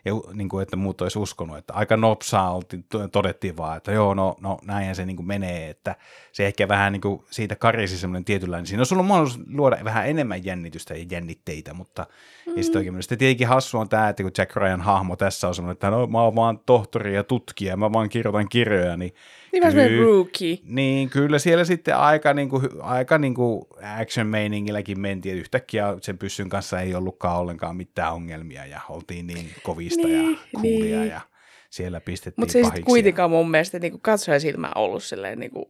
ja 0.05 0.13
niin 0.33 0.49
kuin, 0.49 0.63
että 0.63 0.75
muut 0.75 1.01
olisi 1.01 1.19
uskonut, 1.19 1.57
että 1.57 1.73
aika 1.73 1.97
nopsaa 1.97 2.55
oltiin, 2.55 2.85
todettiin 3.11 3.57
vaan, 3.57 3.77
että 3.77 3.91
joo, 3.91 4.13
no, 4.13 4.35
no 4.41 4.57
näinhän 4.63 4.95
se 4.95 5.05
niin 5.05 5.15
kuin 5.15 5.27
menee, 5.27 5.69
että 5.69 5.95
se 6.31 6.47
ehkä 6.47 6.67
vähän 6.67 6.93
niin 6.93 7.01
kuin 7.01 7.23
siitä 7.29 7.55
karisi 7.55 7.97
semmoinen 7.97 8.25
tietynlainen, 8.25 8.65
siinä 8.65 8.79
olisi 8.79 8.93
ollut 8.93 9.07
mahdollisuus 9.07 9.45
luoda 9.53 9.77
vähän 9.83 10.07
enemmän 10.07 10.45
jännitystä 10.45 10.93
ja 10.93 11.05
jännitteitä, 11.11 11.73
mutta 11.73 12.05
mm. 12.45 12.57
ei 12.57 12.63
sitten 12.63 12.79
oikein 12.79 12.93
mennyt. 12.93 13.03
Sitten 13.03 13.17
tietenkin 13.17 13.47
hassu 13.47 13.77
on 13.77 13.89
tämä, 13.89 14.09
että 14.09 14.23
kun 14.23 14.31
Jack 14.37 14.55
Ryan 14.55 14.81
hahmo 14.81 15.15
tässä 15.15 15.47
on 15.47 15.55
semmoinen, 15.55 15.73
että 15.73 15.89
no, 15.89 16.07
mä 16.07 16.21
oon 16.21 16.35
vaan 16.35 16.59
tohtori 16.65 17.15
ja 17.15 17.23
tutkija, 17.23 17.77
mä 17.77 17.93
vaan 17.93 18.09
kirjoitan 18.09 18.49
kirjoja, 18.49 18.97
niin 18.97 19.13
niin 19.51 19.61
vähän 19.61 19.73
semmoinen 19.73 19.99
rookie. 20.05 20.57
niin, 20.63 21.09
kyllä 21.09 21.39
siellä 21.39 21.65
sitten 21.65 21.97
aika, 21.97 22.33
niin 22.33 22.49
kuin, 22.49 22.63
aika 22.81 23.17
niin 23.17 23.33
kuin 23.33 23.65
action-meiningilläkin 23.99 24.99
mentiin, 24.99 25.33
että 25.33 25.39
yhtäkkiä 25.41 25.95
sen 26.01 26.17
pyssyn 26.17 26.49
kanssa 26.49 26.79
ei 26.81 26.95
ollutkaan 26.95 27.37
ollenkaan 27.37 27.75
mitään 27.75 28.13
ongelmia 28.13 28.65
ja 28.65 28.81
oltiin 28.89 29.27
niin 29.27 29.49
kovista 29.63 30.07
Niin, 30.07 30.31
ja 30.31 30.37
kuulia 30.61 30.99
niin. 30.99 31.09
ja 31.09 31.21
siellä 31.69 32.01
pistettiin 32.01 32.41
Mutta 32.41 32.51
se 32.51 32.59
ei 32.59 32.81
kuitenkaan 32.83 33.29
mun 33.29 33.51
mielestä 33.51 33.79
niin 33.79 34.01
katsoja 34.01 34.39
silmään 34.39 34.73
ollut 34.77 35.03
silleen 35.03 35.39
niin 35.39 35.51
kuin 35.51 35.65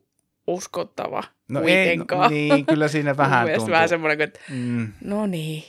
uskottava 0.48 1.24
no, 1.50 1.59
ei, 1.62 1.65
kuitenkaan. 1.88 2.21
no, 2.21 2.29
niin, 2.29 2.65
kyllä 2.65 2.88
siinä 2.88 3.17
vähän 3.17 3.48
tuntuu. 3.50 3.69
vähän 3.69 3.89
semmoinen, 3.89 4.21
että 4.21 4.39
Mm, 4.50 4.88
no 5.03 5.25
niin, 5.27 5.63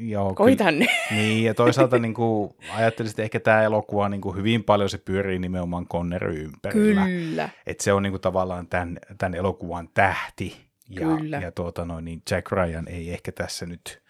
joo, 0.00 0.34
koitan. 0.34 0.74
Kyllä, 0.74 0.90
niin, 1.10 1.44
ja 1.44 1.54
toisaalta 1.54 1.98
niin 1.98 2.14
kuin, 2.14 2.54
ajattelisin, 2.74 3.12
että 3.12 3.22
ehkä 3.22 3.40
tämä 3.40 3.62
elokuva 3.62 4.08
niin 4.08 4.20
kuin 4.20 4.36
hyvin 4.36 4.64
paljon 4.64 4.90
se 4.90 4.98
pyörii 4.98 5.38
nimenomaan 5.38 5.86
Connery 5.86 6.34
ympärillä. 6.34 7.04
Kyllä. 7.04 7.48
Että 7.66 7.84
se 7.84 7.92
on 7.92 8.02
niin 8.02 8.12
kuin, 8.12 8.20
tavallaan 8.20 8.66
tämän, 8.66 8.98
tämän 9.18 9.34
elokuvan 9.34 9.88
tähti. 9.94 10.56
Ja, 10.88 11.00
Kyllä. 11.00 11.36
ja 11.36 11.52
tuota 11.52 11.84
noin, 11.84 12.04
niin 12.04 12.22
Jack 12.30 12.52
Ryan 12.52 12.88
ei 12.88 13.12
ehkä 13.12 13.32
tässä 13.32 13.66
nyt 13.66 14.02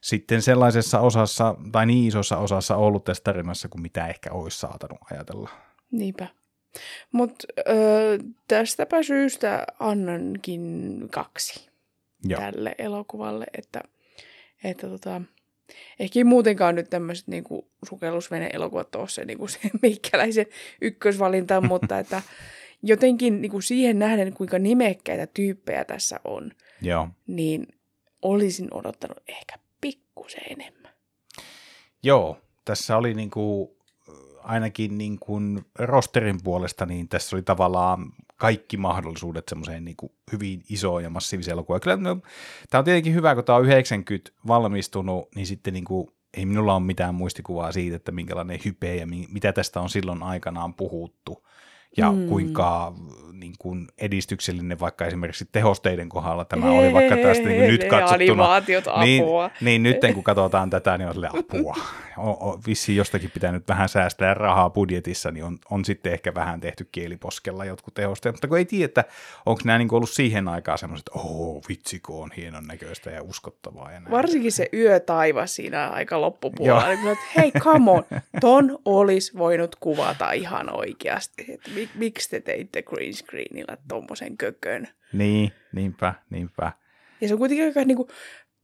sitten 0.00 0.42
sellaisessa 0.42 1.00
osassa, 1.00 1.54
tai 1.72 1.86
niin 1.86 2.08
isossa 2.08 2.36
osassa 2.36 2.76
ollut 2.76 3.04
tässä 3.04 3.24
tarinassa 3.24 3.68
kuin 3.68 3.82
mitä 3.82 4.06
ehkä 4.06 4.32
olisi 4.32 4.58
saatanut 4.58 4.98
ajatella. 5.10 5.50
Niinpä. 5.90 6.26
Mutta 7.12 7.46
tästäpä 8.48 9.02
syystä 9.02 9.66
annankin 9.78 10.98
kaksi 11.10 11.70
Joo. 12.24 12.40
tälle 12.40 12.74
elokuvalle, 12.78 13.46
että, 13.58 13.80
että 14.64 14.88
tota, 14.88 15.22
ehkä 15.98 16.20
ei 16.20 16.24
muutenkaan 16.24 16.74
nyt 16.74 16.90
tämmöiset 16.90 17.28
niinku 17.28 17.70
sukellusvene-elokuvat 17.88 18.94
ole 18.94 19.08
se, 19.08 19.24
niinku 19.24 19.48
se 19.48 19.58
meikäläisen 19.82 20.46
ykkösvalinta, 20.80 21.60
mutta 21.70 21.98
että 21.98 22.22
jotenkin 22.82 23.40
niinku 23.40 23.60
siihen 23.60 23.98
nähden, 23.98 24.32
kuinka 24.32 24.58
nimekkäitä 24.58 25.26
tyyppejä 25.26 25.84
tässä 25.84 26.20
on, 26.24 26.52
Joo. 26.82 27.08
niin 27.26 27.66
olisin 28.22 28.68
odottanut 28.74 29.18
ehkä 29.28 29.58
pikkusen 29.80 30.42
enemmän. 30.50 30.92
Joo, 32.02 32.38
tässä 32.64 32.96
oli 32.96 33.14
niin 33.14 33.30
kuin, 33.30 33.70
ainakin 34.42 34.98
niin 34.98 35.18
kuin 35.18 35.64
rosterin 35.78 36.42
puolesta, 36.44 36.86
niin 36.86 37.08
tässä 37.08 37.36
oli 37.36 37.42
tavallaan 37.42 38.12
kaikki 38.42 38.76
mahdollisuudet 38.76 39.48
semmoiseen 39.48 39.84
niin 39.84 39.96
hyvin 40.32 40.62
isoon 40.68 41.02
ja 41.02 41.10
massiiviseen 41.10 41.52
elokuvaan. 41.52 41.80
Kyllä, 41.80 41.96
no, 41.96 42.16
tämä 42.70 42.78
on 42.78 42.84
tietenkin 42.84 43.14
hyvä, 43.14 43.34
kun 43.34 43.44
tämä 43.44 43.58
on 43.58 43.64
90 43.64 44.30
valmistunut, 44.46 45.28
niin 45.34 45.46
sitten 45.46 45.74
niin 45.74 45.84
kuin, 45.84 46.08
ei 46.36 46.46
minulla 46.46 46.74
ole 46.74 46.82
mitään 46.82 47.14
muistikuvaa 47.14 47.72
siitä, 47.72 47.96
että 47.96 48.12
minkälainen 48.12 48.58
hype 48.64 48.96
ja 48.96 49.06
mi- 49.06 49.28
mitä 49.32 49.52
tästä 49.52 49.80
on 49.80 49.90
silloin 49.90 50.22
aikanaan 50.22 50.74
puhuttu. 50.74 51.46
Ja 51.96 52.12
mm. 52.12 52.28
kuinka 52.28 52.94
niin 53.42 53.54
kuin 53.58 53.88
edistyksellinen 53.98 54.80
vaikka 54.80 55.06
esimerkiksi 55.06 55.48
tehosteiden 55.52 56.08
kohdalla 56.08 56.44
tämä 56.44 56.70
oli 56.70 56.92
vaikka 56.92 57.16
tästä 57.16 57.48
niin 57.48 57.70
nyt 57.70 57.80
Ne 57.82 57.88
katsottuna. 57.88 58.14
Animaatiot, 58.14 58.84
Niin, 59.00 59.22
apua. 59.22 59.50
niin 59.60 59.82
nyt 59.82 59.96
kun 60.14 60.24
katsotaan 60.24 60.70
tätä, 60.70 60.98
niin 60.98 61.08
on 61.08 61.14
silleen 61.14 61.38
apua. 61.38 61.76
On, 62.16 62.36
on, 62.40 62.60
vissiin 62.66 62.96
jostakin 62.96 63.30
pitää 63.30 63.52
nyt 63.52 63.68
vähän 63.68 63.88
säästää 63.88 64.34
rahaa 64.34 64.70
budjetissa, 64.70 65.30
niin 65.30 65.44
on, 65.44 65.58
on 65.70 65.84
sitten 65.84 66.12
ehkä 66.12 66.34
vähän 66.34 66.60
tehty 66.60 66.88
kieliposkella 66.92 67.64
jotkut 67.64 67.94
tehosteet. 67.94 68.34
Mutta 68.34 68.48
kun 68.48 68.58
ei 68.58 68.64
tiedä, 68.64 68.84
että 68.84 69.04
onko 69.46 69.60
nämä 69.64 69.78
niin 69.78 69.94
ollut 69.94 70.10
siihen 70.10 70.48
aikaan 70.48 70.78
semmoiset, 70.78 71.06
että 71.08 71.18
oh, 71.18 71.62
vitsikö 71.68 72.12
on 72.12 72.30
hienon 72.36 72.66
näköistä 72.66 73.10
ja 73.10 73.22
uskottavaa. 73.22 73.92
Ja 73.92 74.00
näin. 74.00 74.10
Varsinkin 74.10 74.52
se 74.52 74.68
yötaivas 74.72 75.54
siinä 75.54 75.88
aika 75.88 76.20
loppupuolella. 76.20 76.88
Niin 76.88 76.98
kun 76.98 77.08
olet, 77.08 77.18
hei, 77.36 77.52
come 77.58 77.90
on, 77.90 78.04
ton 78.40 78.78
olisi 78.84 79.38
voinut 79.38 79.76
kuvata 79.76 80.32
ihan 80.32 80.76
oikeasti. 80.76 81.44
Et 81.48 81.60
mik, 81.74 81.90
miksi 81.94 82.30
te 82.30 82.40
teitte 82.40 82.82
green 82.82 83.12
screenillä 83.36 83.76
tommosen 83.88 84.36
kökön? 84.36 84.88
Niin, 85.12 85.52
niinpä, 85.72 86.14
niinpä. 86.30 86.72
Ja 87.20 87.28
se 87.28 87.34
on 87.34 87.38
kuitenkin 87.38 87.66
aika 87.66 87.84
niinku, 87.84 88.08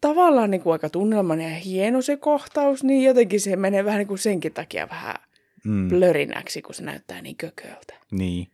tavallaan 0.00 0.50
niinku 0.50 0.70
aika 0.70 0.88
tunnelmainen 0.90 1.50
ja 1.52 1.58
hieno 1.58 2.02
se 2.02 2.16
kohtaus, 2.16 2.84
niin 2.84 3.02
jotenkin 3.04 3.40
se 3.40 3.56
menee 3.56 3.84
vähän 3.84 3.98
niinku 3.98 4.16
senkin 4.16 4.52
takia 4.52 4.88
vähän 4.88 5.14
Mm, 5.64 5.88
blörinäksi, 5.88 6.62
kun 6.62 6.74
se 6.74 6.82
näyttää 6.84 7.22
niin 7.22 7.36
kököltä. 7.36 7.94
niin. 8.10 8.48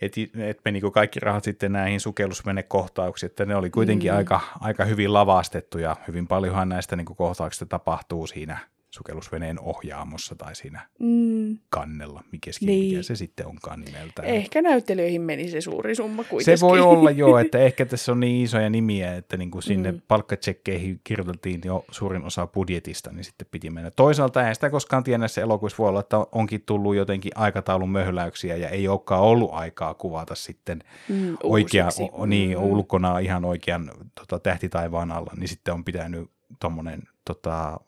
Et, 0.00 0.12
et 0.48 0.60
meni 0.64 0.72
niinku 0.72 0.90
kaikki 0.90 1.20
rahat 1.20 1.44
sitten 1.44 1.72
näihin 1.72 2.00
sukellusvenekohtauksiin, 2.00 3.30
että 3.30 3.44
ne 3.44 3.56
oli 3.56 3.70
kuitenkin 3.70 4.10
Mm. 4.10 4.16
aika, 4.16 4.40
aika 4.60 4.84
hyvin 4.84 5.12
lavastettu 5.12 5.78
ja 5.78 5.96
hyvin 6.08 6.26
paljonhan 6.26 6.68
näistä 6.68 6.96
niinku 6.96 7.14
kohtauksista 7.14 7.66
tapahtuu 7.66 8.26
siinä 8.26 8.58
sukellusveneen 8.96 9.60
ohjaamossa 9.60 10.34
tai 10.34 10.54
siinä 10.56 10.88
Mm, 11.00 11.58
kannella, 11.68 12.24
mikä, 12.32 12.50
Niin. 12.60 12.90
mikä 12.90 13.02
se 13.02 13.16
sitten 13.16 13.46
onkaan 13.46 13.80
nimeltään. 13.80 14.28
ehkä 14.28 14.62
näyttelyihin 14.62 15.22
meni 15.22 15.48
se 15.50 15.60
suuri 15.60 15.94
summa 15.94 16.24
kuitenkin. 16.24 16.58
Se 16.58 16.66
voi 16.66 16.80
olla 16.80 17.10
jo, 17.10 17.38
että 17.38 17.58
ehkä 17.58 17.86
tässä 17.86 18.12
on 18.12 18.20
niin 18.20 18.44
isoja 18.44 18.70
nimiä, 18.70 19.14
että 19.14 19.36
niin 19.36 19.50
kuin 19.50 19.62
sinne 19.62 19.92
Mm. 19.92 20.00
palkkatsekkeihin 20.08 21.00
kirjoiteltiin 21.04 21.60
jo 21.64 21.84
suurin 21.90 22.24
osa 22.24 22.46
budjetista, 22.46 23.12
niin 23.12 23.24
sitten 23.24 23.46
piti 23.50 23.70
mennä. 23.70 23.90
Toisaalta 23.90 24.40
eihän 24.40 24.54
sitä 24.54 24.70
koskaan 24.70 25.04
tiedä 25.04 25.18
näissä 25.18 25.40
elokuvissa 25.40 25.78
voi 25.78 25.88
olla, 25.88 26.00
että 26.00 26.16
onkin 26.32 26.62
tullut 26.66 26.96
jotenkin 26.96 27.32
aikataulun 27.34 27.90
möhläyksiä 27.90 28.56
ja 28.56 28.68
ei 28.68 28.88
olekaan 28.88 29.20
ollut 29.22 29.50
aikaa 29.52 29.94
kuvata 29.94 30.34
sitten 30.34 30.82
mm, 31.08 31.36
oikea, 31.42 31.88
o, 32.12 32.26
niin, 32.26 32.58
Mm. 32.58 32.64
ulkona 32.64 33.18
ihan 33.18 33.44
oikean 33.44 33.90
tota, 34.20 34.38
tähtitaivaan 34.38 35.12
alla, 35.12 35.32
niin 35.36 35.48
sitten 35.48 35.74
on 35.74 35.84
pitänyt 35.84 36.30
tuommoinen 36.60 37.02
tota, 37.26 37.80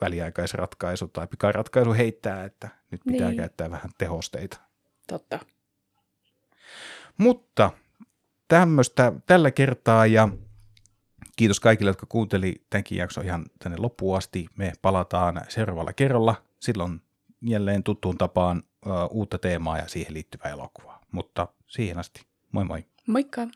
väliaikaisratkaisu 0.00 1.08
tai 1.08 1.26
pikaratkaisu 1.26 1.92
heittää, 1.92 2.44
että 2.44 2.68
nyt 2.90 3.00
pitää 3.06 3.28
Niin. 3.28 3.36
käyttää 3.36 3.70
vähän 3.70 3.90
tehosteita. 3.98 4.60
Totta. 5.06 5.38
Mutta 7.18 7.70
tämmöistä 8.48 9.12
tällä 9.26 9.50
kertaa 9.50 10.06
ja 10.06 10.28
kiitos 11.36 11.60
kaikille, 11.60 11.90
jotka 11.90 12.06
kuunteli 12.08 12.64
tämänkin 12.70 12.98
jakson 12.98 13.24
ihan 13.24 13.44
tänne 13.62 13.78
loppuun 13.78 14.16
asti. 14.16 14.46
Me 14.56 14.72
palataan 14.82 15.40
seuraavalla 15.48 15.92
kerralla. 15.92 16.34
Silloin 16.60 17.02
jälleen 17.42 17.82
tuttuun 17.82 18.18
tapaan 18.18 18.62
uh, 18.86 18.92
uutta 19.16 19.38
teemaa 19.38 19.78
ja 19.78 19.88
siihen 19.88 20.14
liittyvää 20.14 20.50
elokuvaa. 20.50 21.00
Mutta 21.12 21.48
siihen 21.66 21.98
asti, 21.98 22.26
moi 22.52 22.64
moi! 22.64 22.84
Moikka! 23.06 23.46